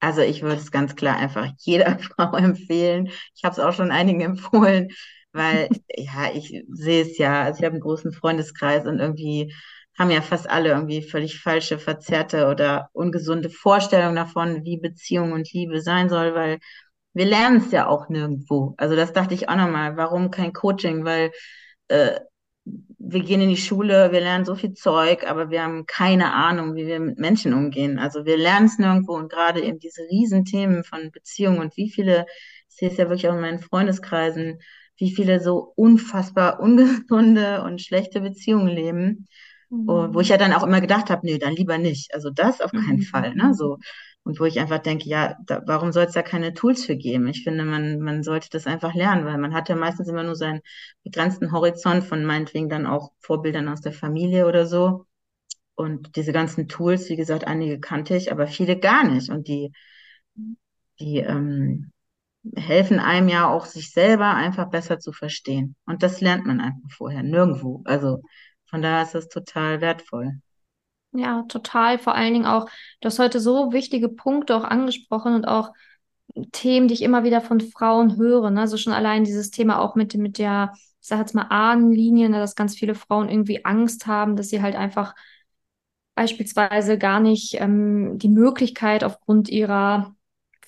Also 0.00 0.20
ich 0.22 0.42
würde 0.42 0.56
es 0.60 0.70
ganz 0.70 0.94
klar 0.96 1.16
einfach 1.16 1.48
jeder 1.58 1.98
Frau 2.16 2.36
empfehlen. 2.36 3.10
Ich 3.34 3.44
habe 3.44 3.52
es 3.52 3.58
auch 3.58 3.72
schon 3.72 3.90
einigen 3.90 4.20
empfohlen, 4.20 4.88
weil 5.32 5.68
ja, 5.96 6.30
ich 6.34 6.64
sehe 6.72 7.02
es 7.02 7.18
ja, 7.18 7.42
also 7.44 7.58
ich 7.58 7.64
habe 7.64 7.74
einen 7.74 7.80
großen 7.82 8.12
Freundeskreis 8.12 8.86
und 8.86 9.00
irgendwie 9.00 9.52
haben 9.98 10.10
ja 10.12 10.22
fast 10.22 10.48
alle 10.48 10.68
irgendwie 10.70 11.02
völlig 11.02 11.40
falsche, 11.40 11.78
verzerrte 11.78 12.46
oder 12.46 12.88
ungesunde 12.92 13.50
Vorstellungen 13.50 14.14
davon, 14.14 14.64
wie 14.64 14.78
Beziehung 14.78 15.32
und 15.32 15.52
Liebe 15.52 15.80
sein 15.80 16.08
soll, 16.08 16.34
weil 16.36 16.58
wir 17.18 17.26
lernen 17.26 17.58
es 17.58 17.72
ja 17.72 17.88
auch 17.88 18.08
nirgendwo. 18.08 18.74
Also 18.78 18.96
das 18.96 19.12
dachte 19.12 19.34
ich 19.34 19.50
auch 19.50 19.56
nochmal, 19.56 19.96
warum 19.98 20.30
kein 20.32 20.54
Coaching? 20.54 21.04
Weil 21.04 21.32
äh, 21.88 22.20
wir 22.98 23.22
gehen 23.22 23.40
in 23.40 23.48
die 23.48 23.56
Schule, 23.56 24.12
wir 24.12 24.20
lernen 24.20 24.44
so 24.44 24.54
viel 24.54 24.74
Zeug, 24.74 25.24
aber 25.28 25.50
wir 25.50 25.62
haben 25.62 25.86
keine 25.86 26.32
Ahnung, 26.34 26.74
wie 26.74 26.86
wir 26.86 27.00
mit 27.00 27.18
Menschen 27.18 27.54
umgehen. 27.54 27.98
Also 27.98 28.24
wir 28.26 28.36
lernen 28.36 28.66
es 28.66 28.78
nirgendwo 28.78 29.14
und 29.16 29.30
gerade 29.30 29.62
eben 29.62 29.78
diese 29.78 30.02
Riesenthemen 30.02 30.84
von 30.84 31.10
Beziehungen 31.10 31.60
und 31.60 31.76
wie 31.76 31.90
viele, 31.90 32.26
ich 32.68 32.76
sehe 32.76 32.90
es 32.90 32.96
ja 32.98 33.04
wirklich 33.08 33.28
auch 33.28 33.34
in 33.34 33.40
meinen 33.40 33.60
Freundeskreisen, 33.60 34.60
wie 34.98 35.14
viele 35.14 35.40
so 35.40 35.72
unfassbar 35.76 36.60
ungesunde 36.60 37.62
und 37.62 37.80
schlechte 37.80 38.20
Beziehungen 38.20 38.68
leben, 38.68 39.28
wo 39.86 40.12
wo 40.12 40.20
ich 40.20 40.28
ja 40.28 40.36
dann 40.36 40.52
auch 40.52 40.64
immer 40.64 40.80
gedacht 40.80 41.08
habe, 41.10 41.24
nee, 41.26 41.38
dann 41.38 41.54
lieber 41.54 41.78
nicht. 41.78 42.12
Also 42.14 42.30
das 42.30 42.60
auf 42.60 42.74
keinen 42.74 42.98
Mhm. 42.98 43.02
Fall, 43.02 43.34
ne? 43.34 43.54
So. 43.54 43.78
Und 44.28 44.38
wo 44.40 44.44
ich 44.44 44.60
einfach 44.60 44.80
denke, 44.80 45.08
ja, 45.08 45.38
da, 45.46 45.62
warum 45.64 45.90
soll 45.90 46.04
es 46.04 46.12
da 46.12 46.20
keine 46.20 46.52
Tools 46.52 46.84
für 46.84 46.96
geben? 46.96 47.28
Ich 47.28 47.44
finde, 47.44 47.64
man, 47.64 47.98
man 48.00 48.22
sollte 48.22 48.50
das 48.50 48.66
einfach 48.66 48.92
lernen, 48.94 49.24
weil 49.24 49.38
man 49.38 49.54
hat 49.54 49.70
ja 49.70 49.74
meistens 49.74 50.06
immer 50.06 50.22
nur 50.22 50.36
seinen 50.36 50.60
begrenzten 51.02 51.50
Horizont 51.50 52.04
von 52.04 52.26
meinetwegen 52.26 52.68
dann 52.68 52.84
auch 52.86 53.12
Vorbildern 53.20 53.68
aus 53.70 53.80
der 53.80 53.92
Familie 53.92 54.46
oder 54.46 54.66
so. 54.66 55.06
Und 55.76 56.14
diese 56.16 56.32
ganzen 56.32 56.68
Tools, 56.68 57.08
wie 57.08 57.16
gesagt, 57.16 57.46
einige 57.46 57.80
kannte 57.80 58.16
ich, 58.16 58.30
aber 58.30 58.46
viele 58.48 58.78
gar 58.78 59.02
nicht. 59.08 59.30
Und 59.30 59.48
die, 59.48 59.72
die 61.00 61.18
ähm, 61.20 61.90
helfen 62.56 63.00
einem 63.00 63.28
ja 63.28 63.48
auch, 63.48 63.66
sich 63.66 63.92
selber 63.92 64.34
einfach 64.34 64.70
besser 64.70 64.98
zu 64.98 65.12
verstehen. 65.12 65.76
Und 65.86 66.02
das 66.02 66.20
lernt 66.20 66.46
man 66.46 66.60
einfach 66.60 66.90
vorher, 66.90 67.22
nirgendwo. 67.22 67.82
Also 67.86 68.22
von 68.66 68.82
daher 68.82 69.04
ist 69.04 69.14
das 69.14 69.28
total 69.28 69.80
wertvoll. 69.80 70.40
Ja, 71.12 71.42
total. 71.48 71.98
Vor 71.98 72.14
allen 72.14 72.34
Dingen 72.34 72.46
auch, 72.46 72.68
du 73.00 73.06
hast 73.06 73.18
heute 73.18 73.40
so 73.40 73.72
wichtige 73.72 74.08
Punkte 74.08 74.54
auch 74.56 74.64
angesprochen 74.64 75.34
und 75.34 75.46
auch 75.48 75.72
Themen, 76.52 76.88
die 76.88 76.94
ich 76.94 77.02
immer 77.02 77.24
wieder 77.24 77.40
von 77.40 77.60
Frauen 77.60 78.16
höre. 78.16 78.50
Ne? 78.50 78.60
Also 78.60 78.76
schon 78.76 78.92
allein 78.92 79.24
dieses 79.24 79.50
Thema 79.50 79.80
auch 79.80 79.94
mit, 79.96 80.14
mit 80.14 80.38
der, 80.38 80.72
ich 80.74 81.08
sag 81.08 81.18
jetzt 81.20 81.34
mal, 81.34 81.46
Ahnenlinie, 81.50 82.28
ne? 82.28 82.38
dass 82.38 82.54
ganz 82.56 82.76
viele 82.76 82.94
Frauen 82.94 83.28
irgendwie 83.30 83.64
Angst 83.64 84.06
haben, 84.06 84.36
dass 84.36 84.50
sie 84.50 84.62
halt 84.62 84.76
einfach 84.76 85.14
beispielsweise 86.14 86.98
gar 86.98 87.20
nicht 87.20 87.54
ähm, 87.60 88.18
die 88.18 88.28
Möglichkeit 88.28 89.04
aufgrund 89.04 89.48
ihrer 89.48 90.14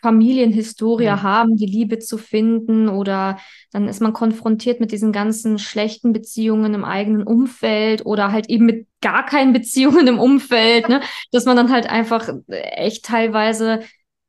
Familienhistorie 0.03 1.09
Mhm. 1.11 1.23
haben, 1.23 1.57
die 1.57 1.67
Liebe 1.67 1.99
zu 1.99 2.19
finden 2.19 2.89
oder 2.89 3.39
dann 3.73 3.89
ist 3.89 4.01
man 4.01 4.13
konfrontiert 4.13 4.81
mit 4.81 4.93
diesen 4.93 5.13
ganzen 5.13 5.59
schlechten 5.59 6.13
Beziehungen 6.13 6.75
im 6.75 6.85
eigenen 6.85 7.23
Umfeld 7.23 8.05
oder 8.07 8.33
halt 8.33 8.49
eben 8.51 8.67
mit 8.67 8.87
gar 9.01 9.25
keinen 9.27 9.53
Beziehungen 9.53 10.07
im 10.07 10.19
Umfeld, 10.19 10.89
ne? 10.89 11.01
Dass 11.33 11.45
man 11.47 11.57
dann 11.57 11.71
halt 11.73 11.89
einfach 11.89 12.29
echt 12.49 13.05
teilweise 13.05 13.81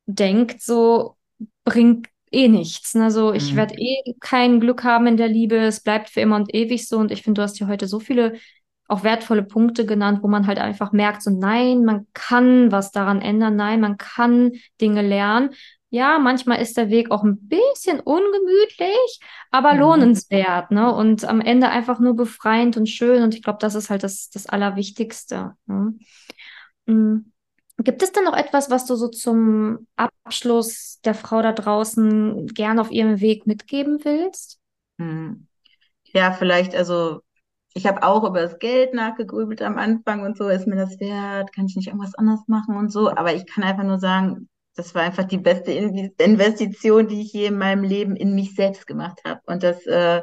denkt, 0.06 0.62
so 0.62 1.16
bringt 1.64 2.08
eh 2.30 2.48
nichts. 2.48 2.94
Ne? 2.94 3.10
So, 3.10 3.32
ich 3.32 3.52
Mhm. 3.52 3.56
werde 3.56 3.74
eh 3.76 4.14
kein 4.20 4.60
Glück 4.60 4.84
haben 4.84 5.06
in 5.06 5.16
der 5.16 5.28
Liebe, 5.28 5.56
es 5.56 5.80
bleibt 5.80 6.10
für 6.10 6.20
immer 6.20 6.36
und 6.36 6.54
ewig 6.54 6.88
so. 6.88 6.98
Und 6.98 7.10
ich 7.12 7.22
finde, 7.22 7.40
du 7.40 7.42
hast 7.42 7.58
hier 7.58 7.68
heute 7.68 7.86
so 7.86 8.00
viele 8.00 8.34
auch 8.92 9.04
wertvolle 9.04 9.42
Punkte 9.42 9.86
genannt, 9.86 10.20
wo 10.22 10.28
man 10.28 10.46
halt 10.46 10.58
einfach 10.58 10.92
merkt, 10.92 11.22
so 11.22 11.30
nein, 11.30 11.84
man 11.84 12.06
kann 12.14 12.72
was 12.72 12.92
daran 12.92 13.20
ändern, 13.22 13.56
nein, 13.56 13.80
man 13.80 13.96
kann 13.98 14.52
Dinge 14.80 15.02
lernen. 15.02 15.50
ja, 15.90 16.18
manchmal 16.18 16.60
ist 16.62 16.76
der 16.78 16.88
Weg 16.90 17.10
auch 17.10 17.22
ein 17.22 17.48
bisschen 17.48 18.00
ungemütlich, 18.00 19.20
aber 19.50 19.74
Mhm. 19.74 19.78
lohnenswert, 19.78 20.70
ne? 20.70 20.94
Und 20.94 21.24
am 21.26 21.40
Ende 21.42 21.68
einfach 21.68 22.00
nur 22.00 22.16
befreiend 22.16 22.76
und 22.78 22.88
schön. 22.88 23.22
Und 23.22 23.34
ich 23.34 23.42
glaube, 23.42 23.58
das 23.60 23.74
ist 23.74 23.90
halt 23.90 24.02
das, 24.02 24.30
das 24.30 24.46
Allerwichtigste. 24.46 25.54
Ne? 25.66 25.94
Mm. 26.86 27.18
Gibt 27.78 28.02
es 28.02 28.12
denn 28.12 28.24
noch 28.24 28.36
etwas, 28.36 28.70
was 28.70 28.86
du 28.86 28.96
so 28.96 29.08
zum 29.08 29.86
Abschluss 29.96 31.00
der 31.04 31.14
Frau 31.14 31.42
da 31.42 31.52
draußen 31.52 32.46
gern 32.48 32.78
auf 32.78 32.90
ihrem 32.90 33.20
Weg 33.20 33.46
mitgeben 33.46 34.00
willst? 34.04 34.58
Hm. 34.98 35.46
Ja, 36.14 36.32
vielleicht, 36.32 36.74
also 36.74 37.22
ich 37.74 37.86
habe 37.86 38.02
auch 38.02 38.24
über 38.24 38.40
das 38.40 38.58
Geld 38.58 38.94
nachgegrübelt 38.94 39.62
am 39.62 39.78
Anfang 39.78 40.22
und 40.22 40.36
so, 40.36 40.48
ist 40.48 40.66
mir 40.66 40.76
das 40.76 40.98
wert, 41.00 41.52
kann 41.54 41.66
ich 41.66 41.76
nicht 41.76 41.88
irgendwas 41.88 42.14
anderes 42.14 42.46
machen 42.46 42.76
und 42.76 42.90
so, 42.90 43.10
aber 43.10 43.34
ich 43.34 43.46
kann 43.46 43.64
einfach 43.64 43.84
nur 43.84 43.98
sagen, 43.98 44.48
das 44.74 44.94
war 44.94 45.02
einfach 45.02 45.24
die 45.24 45.38
beste 45.38 45.72
In- 45.72 46.12
Investition, 46.18 47.08
die 47.08 47.22
ich 47.22 47.32
je 47.32 47.46
in 47.46 47.58
meinem 47.58 47.84
Leben 47.84 48.16
in 48.16 48.34
mich 48.34 48.54
selbst 48.54 48.86
gemacht 48.86 49.20
habe. 49.26 49.40
Und 49.44 49.62
das, 49.62 49.86
äh, 49.86 50.22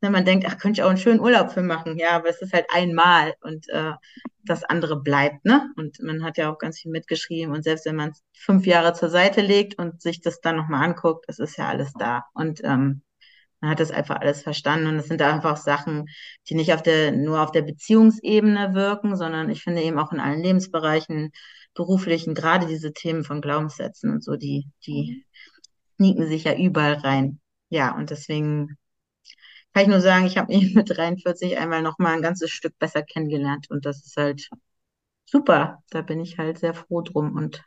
wenn 0.00 0.12
man 0.12 0.24
denkt, 0.24 0.46
ach, 0.48 0.58
könnte 0.58 0.80
ich 0.80 0.84
auch 0.84 0.88
einen 0.88 0.98
schönen 0.98 1.20
Urlaub 1.20 1.52
für 1.52 1.62
machen, 1.62 1.96
ja, 1.96 2.10
aber 2.10 2.28
es 2.28 2.42
ist 2.42 2.52
halt 2.52 2.66
einmal 2.72 3.34
und 3.40 3.68
äh, 3.68 3.92
das 4.44 4.64
andere 4.64 5.00
bleibt, 5.00 5.44
ne? 5.44 5.70
Und 5.76 6.00
man 6.02 6.24
hat 6.24 6.36
ja 6.38 6.52
auch 6.52 6.58
ganz 6.58 6.80
viel 6.80 6.90
mitgeschrieben 6.90 7.54
und 7.54 7.62
selbst 7.62 7.86
wenn 7.86 7.94
man 7.96 8.10
es 8.10 8.22
fünf 8.32 8.66
Jahre 8.66 8.94
zur 8.94 9.10
Seite 9.10 9.40
legt 9.40 9.78
und 9.78 10.02
sich 10.02 10.20
das 10.20 10.40
dann 10.40 10.56
nochmal 10.56 10.84
anguckt, 10.84 11.26
es 11.28 11.38
ist 11.38 11.56
ja 11.56 11.68
alles 11.68 11.92
da. 11.94 12.24
Und 12.34 12.60
ähm, 12.64 13.02
man 13.62 13.70
hat 13.70 13.80
das 13.80 13.92
einfach 13.92 14.16
alles 14.20 14.42
verstanden 14.42 14.88
und 14.88 14.96
es 14.96 15.06
sind 15.06 15.22
einfach 15.22 15.56
Sachen, 15.56 16.06
die 16.48 16.54
nicht 16.54 16.74
auf 16.74 16.82
der, 16.82 17.12
nur 17.12 17.40
auf 17.42 17.52
der 17.52 17.62
Beziehungsebene 17.62 18.74
wirken, 18.74 19.16
sondern 19.16 19.50
ich 19.50 19.62
finde 19.62 19.82
eben 19.82 19.98
auch 19.98 20.12
in 20.12 20.20
allen 20.20 20.42
Lebensbereichen, 20.42 21.32
beruflichen, 21.74 22.34
gerade 22.34 22.66
diese 22.66 22.92
Themen 22.92 23.24
von 23.24 23.40
Glaubenssätzen 23.40 24.10
und 24.10 24.22
so, 24.24 24.36
die, 24.36 24.68
die 24.86 25.24
sneaken 25.96 26.26
sich 26.28 26.44
ja 26.44 26.56
überall 26.56 26.94
rein. 26.94 27.40
Ja, 27.70 27.96
und 27.96 28.10
deswegen 28.10 28.76
kann 29.74 29.84
ich 29.84 29.88
nur 29.88 30.00
sagen, 30.00 30.26
ich 30.26 30.38
habe 30.38 30.52
ihn 30.52 30.72
mit 30.74 30.90
43 30.96 31.58
einmal 31.58 31.82
noch 31.82 31.98
mal 31.98 32.14
ein 32.14 32.22
ganzes 32.22 32.50
Stück 32.50 32.78
besser 32.78 33.02
kennengelernt 33.02 33.70
und 33.70 33.86
das 33.86 34.04
ist 34.04 34.16
halt 34.16 34.48
super. 35.26 35.82
Da 35.90 36.02
bin 36.02 36.20
ich 36.20 36.38
halt 36.38 36.58
sehr 36.58 36.74
froh 36.74 37.02
drum 37.02 37.36
und 37.36 37.64